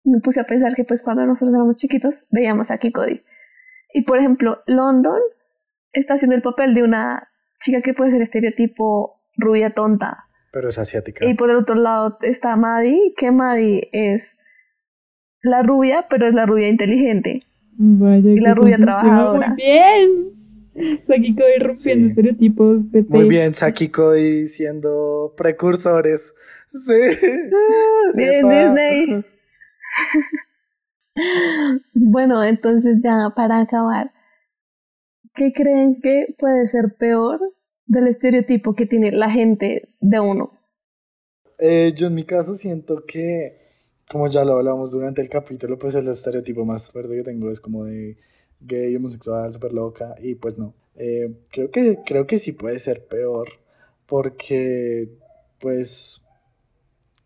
me 0.10 0.20
puse 0.20 0.40
a 0.40 0.46
pensar 0.46 0.76
que 0.76 0.84
pues 0.84 1.04
cuando 1.04 1.26
nosotros 1.26 1.54
éramos 1.56 1.78
chiquitos 1.78 2.26
veíamos 2.32 2.72
a 2.72 2.78
Cody. 2.78 3.22
Y 3.94 4.04
por 4.04 4.18
ejemplo, 4.20 4.62
London 4.68 5.20
está 5.94 6.16
haciendo 6.16 6.36
el 6.36 6.42
papel 6.42 6.74
de 6.74 6.84
una 6.84 7.30
chica 7.60 7.82
que 7.82 7.94
puede 7.94 8.12
ser 8.12 8.22
estereotipo 8.22 9.22
rubia 9.38 9.74
tonta. 9.74 10.26
Pero 10.52 10.70
es 10.70 10.78
asiática. 10.78 11.26
Y 11.26 11.34
por 11.36 11.50
el 11.50 11.58
otro 11.58 11.76
lado 11.76 12.18
está 12.22 12.56
Maddie, 12.56 13.14
que 13.16 13.32
Maddie 13.32 13.90
es 13.92 14.36
la 15.42 15.62
rubia, 15.64 16.08
pero 16.10 16.28
es 16.28 16.34
la 16.34 16.46
rubia 16.46 16.68
inteligente. 16.68 17.44
Vaya, 17.78 18.30
Y 18.30 18.40
la 18.40 18.54
rubia 18.54 18.78
trabajadora. 18.78 19.50
Muy 19.50 19.56
bien. 19.58 20.40
Sakiko 21.08 21.44
rompiendo 21.60 21.74
Sí. 21.74 22.06
estereotipos 22.10 22.92
de 22.92 23.04
Muy 23.04 23.28
bien, 23.28 23.54
Sakiko 23.54 24.14
siendo 24.48 25.34
precursores. 25.38 26.34
Sí. 26.72 26.94
Bien, 28.16 28.46
Epa. 28.46 28.64
Disney. 28.64 29.26
Bueno, 31.94 32.44
entonces 32.44 33.00
ya 33.04 33.34
para 33.36 33.60
acabar, 33.60 34.12
¿qué 35.36 35.52
creen 35.52 36.00
que 36.02 36.34
puede 36.38 36.68
ser 36.68 36.96
peor 36.98 37.40
del 37.86 38.08
estereotipo 38.08 38.76
que 38.76 38.86
tiene 38.86 39.12
la 39.12 39.30
gente 39.30 39.90
de 40.00 40.20
uno? 40.20 40.60
Eh, 41.58 41.94
yo 41.96 42.08
en 42.08 42.16
mi 42.16 42.24
caso 42.24 42.54
siento 42.54 43.06
que, 43.06 43.58
como 44.10 44.28
ya 44.28 44.46
lo 44.46 44.54
hablamos 44.54 44.92
durante 44.92 45.22
el 45.22 45.30
capítulo, 45.30 45.78
pues 45.78 45.96
el 45.96 46.08
estereotipo 46.08 46.64
más 46.66 46.92
fuerte 46.92 47.16
que 47.16 47.24
tengo 47.24 47.52
es 47.52 47.60
como 47.60 47.84
de 47.84 48.18
gay, 48.62 48.96
homosexual, 48.96 49.52
súper 49.52 49.74
loca, 49.74 50.16
y 50.22 50.36
pues 50.36 50.58
no. 50.58 50.74
Eh, 50.96 51.34
creo 51.50 51.72
que, 51.72 52.00
creo 52.06 52.28
que 52.28 52.40
sí 52.40 52.54
puede 52.54 52.80
ser 52.80 53.06
peor, 53.08 53.50
porque 54.06 55.10
pues 55.60 56.26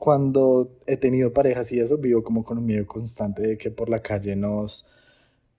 cuando 0.04 0.70
he 0.86 0.98
tenido 0.98 1.32
parejas 1.32 1.72
y 1.72 1.80
eso, 1.80 1.98
vivo 1.98 2.24
como 2.24 2.44
con 2.44 2.58
un 2.58 2.66
miedo 2.66 2.86
constante 2.86 3.42
de 3.42 3.58
que 3.58 3.72
por 3.72 3.88
la 3.88 4.02
calle 4.02 4.36
nos, 4.36 4.86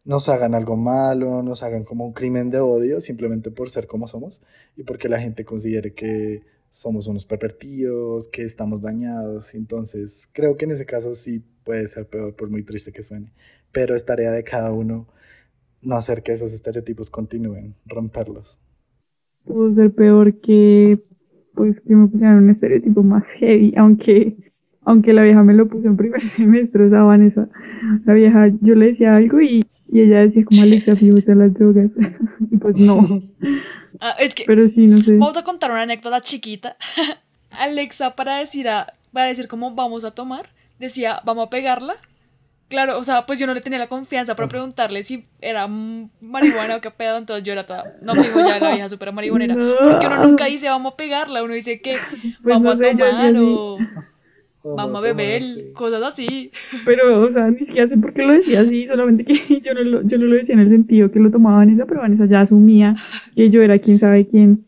nos 0.05 0.29
hagan 0.29 0.55
algo 0.55 0.77
malo, 0.77 1.43
nos 1.43 1.63
hagan 1.63 1.85
como 1.85 2.05
un 2.05 2.13
crimen 2.13 2.51
de 2.51 2.61
odio, 2.61 3.01
simplemente 3.01 3.51
por 3.51 3.71
ser 3.71 3.87
como 3.87 4.07
somos, 4.07 4.43
y 4.77 4.83
porque 4.83 5.09
la 5.09 5.19
gente 5.19 5.47
considere 5.47 5.95
que 5.95 6.43
somos 6.69 7.07
unos 7.07 7.25
pervertidos, 7.25 8.29
que 8.29 8.43
estamos 8.43 8.83
dañados. 8.83 9.55
Entonces, 9.55 10.29
creo 10.31 10.59
que 10.59 10.67
en 10.67 10.73
ese 10.73 10.85
caso 10.85 11.15
sí 11.15 11.43
puede 11.65 11.89
ser 11.89 12.07
peor, 12.07 12.37
por 12.37 12.51
muy 12.51 12.63
triste 12.65 12.93
que 12.93 13.03
suene. 13.03 13.33
Pero 13.73 13.95
es 13.95 14.05
tarea 14.05 14.31
de 14.31 14.45
cada 14.45 14.73
uno 14.73 15.09
no 15.81 15.97
hacer 15.97 16.23
que 16.23 16.33
esos 16.33 16.53
estereotipos 16.53 17.09
continúen, 17.09 17.77
romperlos. 17.87 18.61
Pudo 19.47 19.75
ser 19.75 19.95
peor 19.95 20.39
que 20.43 21.03
pues 21.55 21.81
que 21.81 21.95
me 21.95 22.09
pusieran 22.09 22.39
un 22.39 22.51
estereotipo 22.51 23.03
más 23.03 23.29
heavy, 23.33 23.75
aunque 23.77 24.37
aunque 24.87 25.13
la 25.13 25.23
vieja 25.23 25.43
me 25.43 25.55
lo 25.55 25.69
puso 25.69 25.89
en 25.89 25.97
primer 25.97 26.29
semestre, 26.37 26.87
o 26.87 26.91
sea, 26.91 27.03
Vanessa, 27.03 27.49
la 28.05 28.15
vieja, 28.15 28.49
yo 28.61 28.75
le 28.75 28.87
decía 28.87 29.17
algo 29.17 29.41
y, 29.41 29.67
y 29.89 30.01
ella 30.01 30.21
decía 30.21 30.45
como 30.45 30.63
Alexa, 30.63 30.97
fíjate 30.97 31.33
a 31.33 31.35
las 31.37 31.55
drogas, 31.55 31.91
y 32.51 32.57
pues 32.57 32.79
no, 32.79 33.23
ah, 34.01 34.17
es 34.19 34.35
que 34.35 34.45
pero 34.47 34.69
sí, 34.69 34.87
no 34.87 34.99
sé. 34.99 35.17
Vamos 35.17 35.37
a 35.37 35.45
contar 35.45 35.71
una 35.71 35.83
anécdota 35.83 36.21
chiquita. 36.21 36.77
Alexa, 37.51 38.17
para 38.17 38.37
decir, 38.39 38.69
a, 38.69 38.87
para 39.13 39.27
decir 39.27 39.49
cómo 39.49 39.75
vamos 39.75 40.05
a 40.05 40.11
tomar, 40.11 40.47
decía, 40.79 41.21
vamos 41.25 41.47
a 41.47 41.51
pegarla. 41.51 41.95
Claro, 42.75 42.99
o 42.99 43.05
sea, 43.05 43.25
pues 43.25 43.39
yo 43.39 43.47
no 43.47 43.55
le 43.55 43.61
tenía 43.61 43.79
la 43.79 43.87
confianza 43.87 44.35
para 44.35 44.49
preguntarle 44.49 45.05
si 45.05 45.27
era 45.41 45.69
marihuana 46.21 46.75
o 46.75 46.81
qué 46.81 46.91
pedo, 46.91 47.19
entonces 47.19 47.45
yo 47.45 47.53
era 47.53 47.65
toda, 47.65 47.85
no 48.03 48.15
digo 48.15 48.41
ya 48.41 48.59
la 48.59 48.73
vieja 48.73 48.89
súper 48.89 49.13
marihuanera. 49.13 49.55
No. 49.55 49.65
Porque 49.81 50.09
uno 50.09 50.27
nunca 50.27 50.47
dice 50.47 50.69
vamos 50.69 50.95
a 50.95 50.97
pegarla, 50.97 51.45
uno 51.45 51.55
dice 51.55 51.81
que 51.81 51.99
Pues 52.21 52.35
vamos 52.43 52.77
no 52.77 52.85
a 52.85 52.91
tomar 52.91 53.35
o 53.39 53.79
vamos 54.77 54.97
a 54.97 55.01
beber, 55.01 55.43
cosas 55.73 56.03
así. 56.03 56.51
Pero, 56.85 57.23
o 57.23 57.33
sea, 57.33 57.49
ni 57.49 57.59
siquiera 57.59 57.89
sé 57.89 57.97
por 57.97 58.13
qué 58.13 58.23
lo 58.23 58.33
decía 58.33 58.63
así, 58.63 58.89
solamente 58.89 59.25
que 59.25 59.61
yo 59.65 59.73
no 59.73 59.81
lo, 59.85 60.03
yo 60.03 60.19
no 60.19 60.25
lo 60.25 60.35
decía 60.35 60.55
en 60.55 60.61
el 60.63 60.71
sentido 60.71 61.13
que 61.13 61.21
lo 61.21 61.31
tomaba 61.31 61.59
Vanessa, 61.59 61.87
pero 61.87 62.01
Vanessa 62.01 62.27
ya 62.27 62.41
asumía 62.41 62.95
que 63.37 63.51
yo 63.51 63.63
era 63.63 63.79
quién 63.79 64.01
sabe 64.01 64.27
quién. 64.27 64.67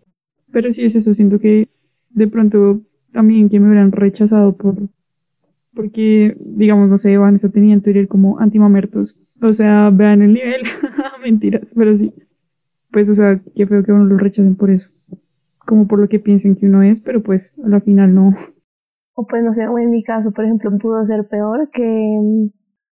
Pero 0.52 0.72
sí 0.72 0.84
es 0.84 0.94
eso, 0.94 1.12
siento 1.12 1.40
que 1.40 1.66
de 2.10 2.28
pronto 2.28 2.82
también 3.12 3.48
que 3.48 3.58
me 3.58 3.66
hubieran 3.66 3.90
rechazado 3.90 4.56
por, 4.56 4.76
porque, 5.76 6.36
digamos, 6.40 6.88
no 6.88 6.98
sé, 6.98 7.16
Vanessa 7.18 7.50
tenía 7.50 7.74
en 7.74 7.82
Twitter 7.82 8.08
como 8.08 8.40
antimamertos. 8.40 9.20
O 9.42 9.52
sea, 9.52 9.90
vean 9.90 10.22
el 10.22 10.32
nivel, 10.32 10.62
mentiras, 11.22 11.62
pero 11.76 11.96
sí. 11.98 12.12
Pues, 12.90 13.08
o 13.10 13.14
sea, 13.14 13.40
qué 13.54 13.66
feo 13.66 13.84
que 13.84 13.92
uno 13.92 14.06
lo 14.06 14.16
rechacen 14.16 14.56
por 14.56 14.70
eso. 14.70 14.88
Como 15.66 15.86
por 15.86 15.98
lo 15.98 16.08
que 16.08 16.18
piensen 16.18 16.56
que 16.56 16.66
uno 16.66 16.82
es, 16.82 17.00
pero 17.00 17.22
pues 17.22 17.58
a 17.62 17.68
la 17.68 17.80
final 17.80 18.14
no. 18.14 18.34
O 19.14 19.26
pues 19.26 19.42
no 19.42 19.52
sé, 19.52 19.68
o 19.68 19.78
en 19.78 19.90
mi 19.90 20.02
caso, 20.02 20.32
por 20.32 20.44
ejemplo, 20.44 20.70
pudo 20.78 21.04
ser 21.04 21.28
peor 21.28 21.70
que, 21.70 22.18
mm, 22.18 22.48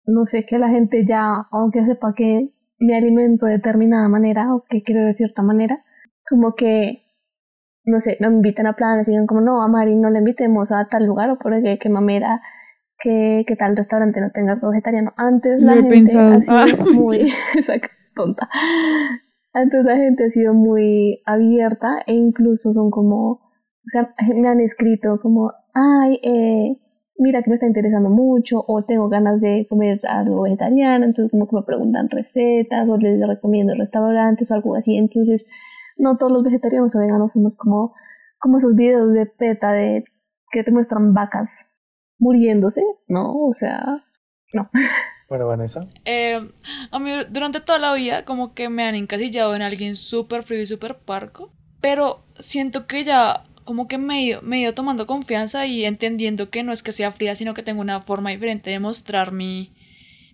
no 0.07 0.25
sé, 0.25 0.45
que 0.45 0.57
la 0.57 0.69
gente 0.69 1.05
ya, 1.05 1.47
aunque 1.51 1.85
sepa 1.85 2.13
que 2.15 2.49
me 2.79 2.95
alimento 2.95 3.45
de 3.45 3.53
determinada 3.53 4.07
manera 4.07 4.55
o 4.55 4.63
que 4.69 4.83
quiero 4.83 5.03
de 5.03 5.13
cierta 5.13 5.43
manera, 5.43 5.83
como 6.29 6.55
que, 6.55 7.01
no 7.83 7.99
sé, 7.99 8.17
no 8.21 8.29
me 8.29 8.37
invitan 8.37 8.67
a 8.67 8.73
planes 8.73 9.07
y 9.07 9.11
digan 9.11 9.27
como, 9.27 9.41
no, 9.41 9.61
a 9.61 9.67
Mari 9.67 9.95
no 9.95 10.09
le 10.09 10.19
invitemos 10.19 10.71
a 10.71 10.87
tal 10.89 11.05
lugar 11.05 11.29
o 11.31 11.37
porque 11.37 11.77
que 11.79 11.89
mamera 11.89 12.41
que, 12.99 13.43
que 13.47 13.55
tal 13.55 13.75
restaurante 13.77 14.19
no 14.21 14.29
tenga 14.31 14.53
algo 14.53 14.69
vegetariano. 14.71 15.13
Antes 15.17 15.61
la 15.61 15.75
gente 15.75 15.89
pensado. 16.13 16.63
ha 16.63 16.67
sido 16.67 16.83
Ah. 16.83 16.85
muy, 16.93 17.31
tonta. 18.15 18.49
Antes 19.53 19.83
la 19.83 19.95
gente 19.95 20.25
ha 20.25 20.29
sido 20.29 20.53
muy 20.53 21.21
abierta 21.25 21.99
e 22.05 22.13
incluso 22.13 22.73
son 22.73 22.91
como, 22.91 23.31
o 23.31 23.39
sea, 23.87 24.09
me 24.35 24.47
han 24.49 24.59
escrito 24.59 25.19
como, 25.21 25.51
ay, 25.73 26.19
eh, 26.23 26.77
mira 27.17 27.41
que 27.41 27.49
me 27.49 27.55
está 27.55 27.65
interesando 27.65 28.09
mucho 28.09 28.63
o 28.67 28.83
tengo 28.83 29.09
ganas 29.09 29.41
de 29.41 29.65
comer 29.69 29.99
algo 30.07 30.43
vegetariano, 30.43 31.05
entonces 31.05 31.31
como 31.31 31.47
que 31.47 31.55
me 31.55 31.63
preguntan 31.63 32.09
recetas 32.09 32.87
o 32.89 32.97
les 32.97 33.25
recomiendo 33.25 33.73
restaurantes 33.75 34.51
o 34.51 34.53
algo 34.53 34.75
así, 34.75 34.97
entonces 34.97 35.45
no 35.97 36.17
todos 36.17 36.31
los 36.31 36.43
vegetarianos 36.43 36.95
o 36.95 36.99
veganos 36.99 37.33
somos 37.33 37.57
como, 37.57 37.93
como 38.39 38.57
esos 38.57 38.75
videos 38.75 39.11
de 39.13 39.25
PETA 39.25 39.73
de 39.73 40.03
que 40.51 40.63
te 40.63 40.71
muestran 40.71 41.13
vacas 41.13 41.68
muriéndose, 42.19 42.83
¿no? 43.07 43.45
O 43.45 43.53
sea, 43.53 44.01
No. 44.53 44.69
Bueno, 45.27 45.47
Vanessa. 45.47 45.87
Eh, 46.05 46.39
a 46.89 46.99
mí 46.99 47.11
durante 47.29 47.59
toda 47.59 47.77
la 47.77 47.93
vida 47.93 48.25
como 48.25 48.55
que 48.55 48.67
me 48.67 48.83
han 48.83 48.95
encasillado 48.95 49.55
en 49.55 49.61
alguien 49.61 49.95
súper 49.95 50.41
frío 50.41 50.61
y 50.61 50.65
súper 50.65 50.97
parco, 50.97 51.53
pero 51.81 52.25
siento 52.39 52.87
que 52.87 53.03
ya 53.03 53.45
como 53.63 53.87
que 53.87 53.99
me 53.99 54.19
he, 54.19 54.23
ido, 54.23 54.41
me 54.41 54.57
he 54.57 54.61
ido 54.61 54.73
tomando 54.73 55.05
confianza 55.05 55.67
y 55.67 55.85
entendiendo 55.85 56.49
que 56.49 56.63
no 56.63 56.71
es 56.71 56.81
que 56.81 56.91
sea 56.91 57.11
fría, 57.11 57.35
sino 57.35 57.53
que 57.53 57.61
tengo 57.61 57.81
una 57.81 58.01
forma 58.01 58.31
diferente 58.31 58.71
de 58.71 58.79
mostrar 58.79 59.31
mi, 59.31 59.71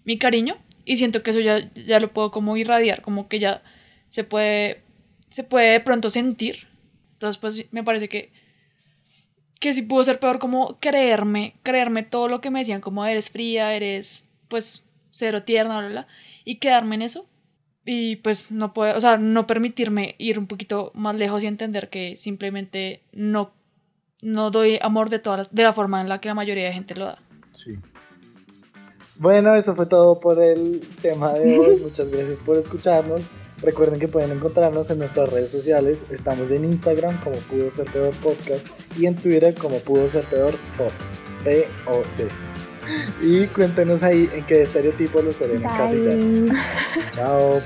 mi 0.06 0.18
cariño 0.18 0.56
y 0.86 0.96
siento 0.96 1.22
que 1.22 1.32
eso 1.32 1.42
ya, 1.42 1.70
ya 1.74 2.00
lo 2.00 2.14
puedo 2.14 2.32
como 2.32 2.56
irradiar, 2.56 3.02
como 3.02 3.28
que 3.28 3.40
ya 3.40 3.62
se 4.10 4.24
puede, 4.24 4.82
se 5.28 5.44
puede 5.44 5.74
de 5.74 5.80
pronto 5.82 6.10
sentir. 6.10 6.68
Entonces 7.14 7.38
pues 7.38 7.66
me 7.74 7.84
parece 7.84 8.08
que 8.08 8.32
que 9.60 9.74
sí 9.74 9.82
pudo 9.84 10.04
ser 10.04 10.20
peor 10.20 10.40
como 10.40 10.78
creerme, 10.80 11.56
creerme 11.64 12.04
todo 12.04 12.28
lo 12.28 12.42
que 12.42 12.52
me 12.52 12.60
decían, 12.60 12.82
como 12.82 13.06
eres 13.06 13.30
fría, 13.30 13.74
eres 13.74 14.26
pues 14.48 14.84
cero 15.12 15.44
tierna, 15.44 15.80
bla, 15.80 15.90
bla, 15.90 16.08
y 16.44 16.56
quedarme 16.56 16.96
en 16.96 17.02
eso. 17.04 17.26
Y 17.88 18.16
pues 18.18 18.50
no 18.52 18.74
puedo, 18.74 18.98
o 18.98 19.02
sea, 19.02 19.18
no 19.18 19.46
permitirme 19.46 20.16
ir 20.18 20.40
un 20.40 20.48
poquito 20.48 20.92
más 20.96 21.16
lejos 21.16 21.44
y 21.44 21.48
entender 21.48 21.90
que 21.90 22.18
simplemente 22.18 23.02
no, 23.12 23.52
no 24.22 24.50
doy 24.50 24.80
amor 24.82 25.10
de, 25.12 25.20
todas 25.20 25.38
las- 25.40 25.54
de 25.54 25.64
la 25.64 25.72
forma 25.72 26.02
en 26.02 26.10
la 26.10 26.20
que 26.20 26.28
la 26.28 26.34
mayoría 26.34 26.66
de 26.66 26.74
gente 26.74 26.96
lo 26.96 27.06
da. 27.06 27.20
Sí. 27.52 27.76
Bueno, 29.18 29.56
eso 29.56 29.76
fue 29.76 29.86
todo 29.86 30.20
por 30.20 30.42
el 30.42 30.82
tema 31.02 31.34
de 31.34 31.58
hoy. 31.60 31.78
Muchas 31.82 32.10
gracias 32.10 32.40
por 32.40 32.58
escucharnos. 32.58 33.28
Recuerden 33.62 34.00
que 34.00 34.08
pueden 34.08 34.32
encontrarnos 34.32 34.90
en 34.90 35.00
nuestras 35.00 35.32
redes 35.32 35.52
sociales. 35.52 36.06
Estamos 36.10 36.52
en 36.52 36.66
Instagram 36.66 37.22
como 37.22 37.38
Pudo 37.38 37.72
Ser 37.72 37.86
Peor 37.86 38.14
Podcast 38.16 38.68
y 38.98 39.06
en 39.06 39.16
Twitter 39.16 39.56
como 39.56 39.80
Pudo 39.80 40.10
Ser 40.10 40.24
Peor 40.26 40.54
Pod. 40.78 40.92
P-O-D. 41.44 42.28
Y 43.22 43.48
cuéntenos 43.48 44.04
ahí 44.04 44.30
en 44.34 44.46
qué 44.46 44.64
estereotipo 44.64 45.22
lo 45.22 45.34
suelen 45.34 45.64
encasillar. 45.64 46.16
Bye. 46.16 46.52
Chao. 47.12 47.62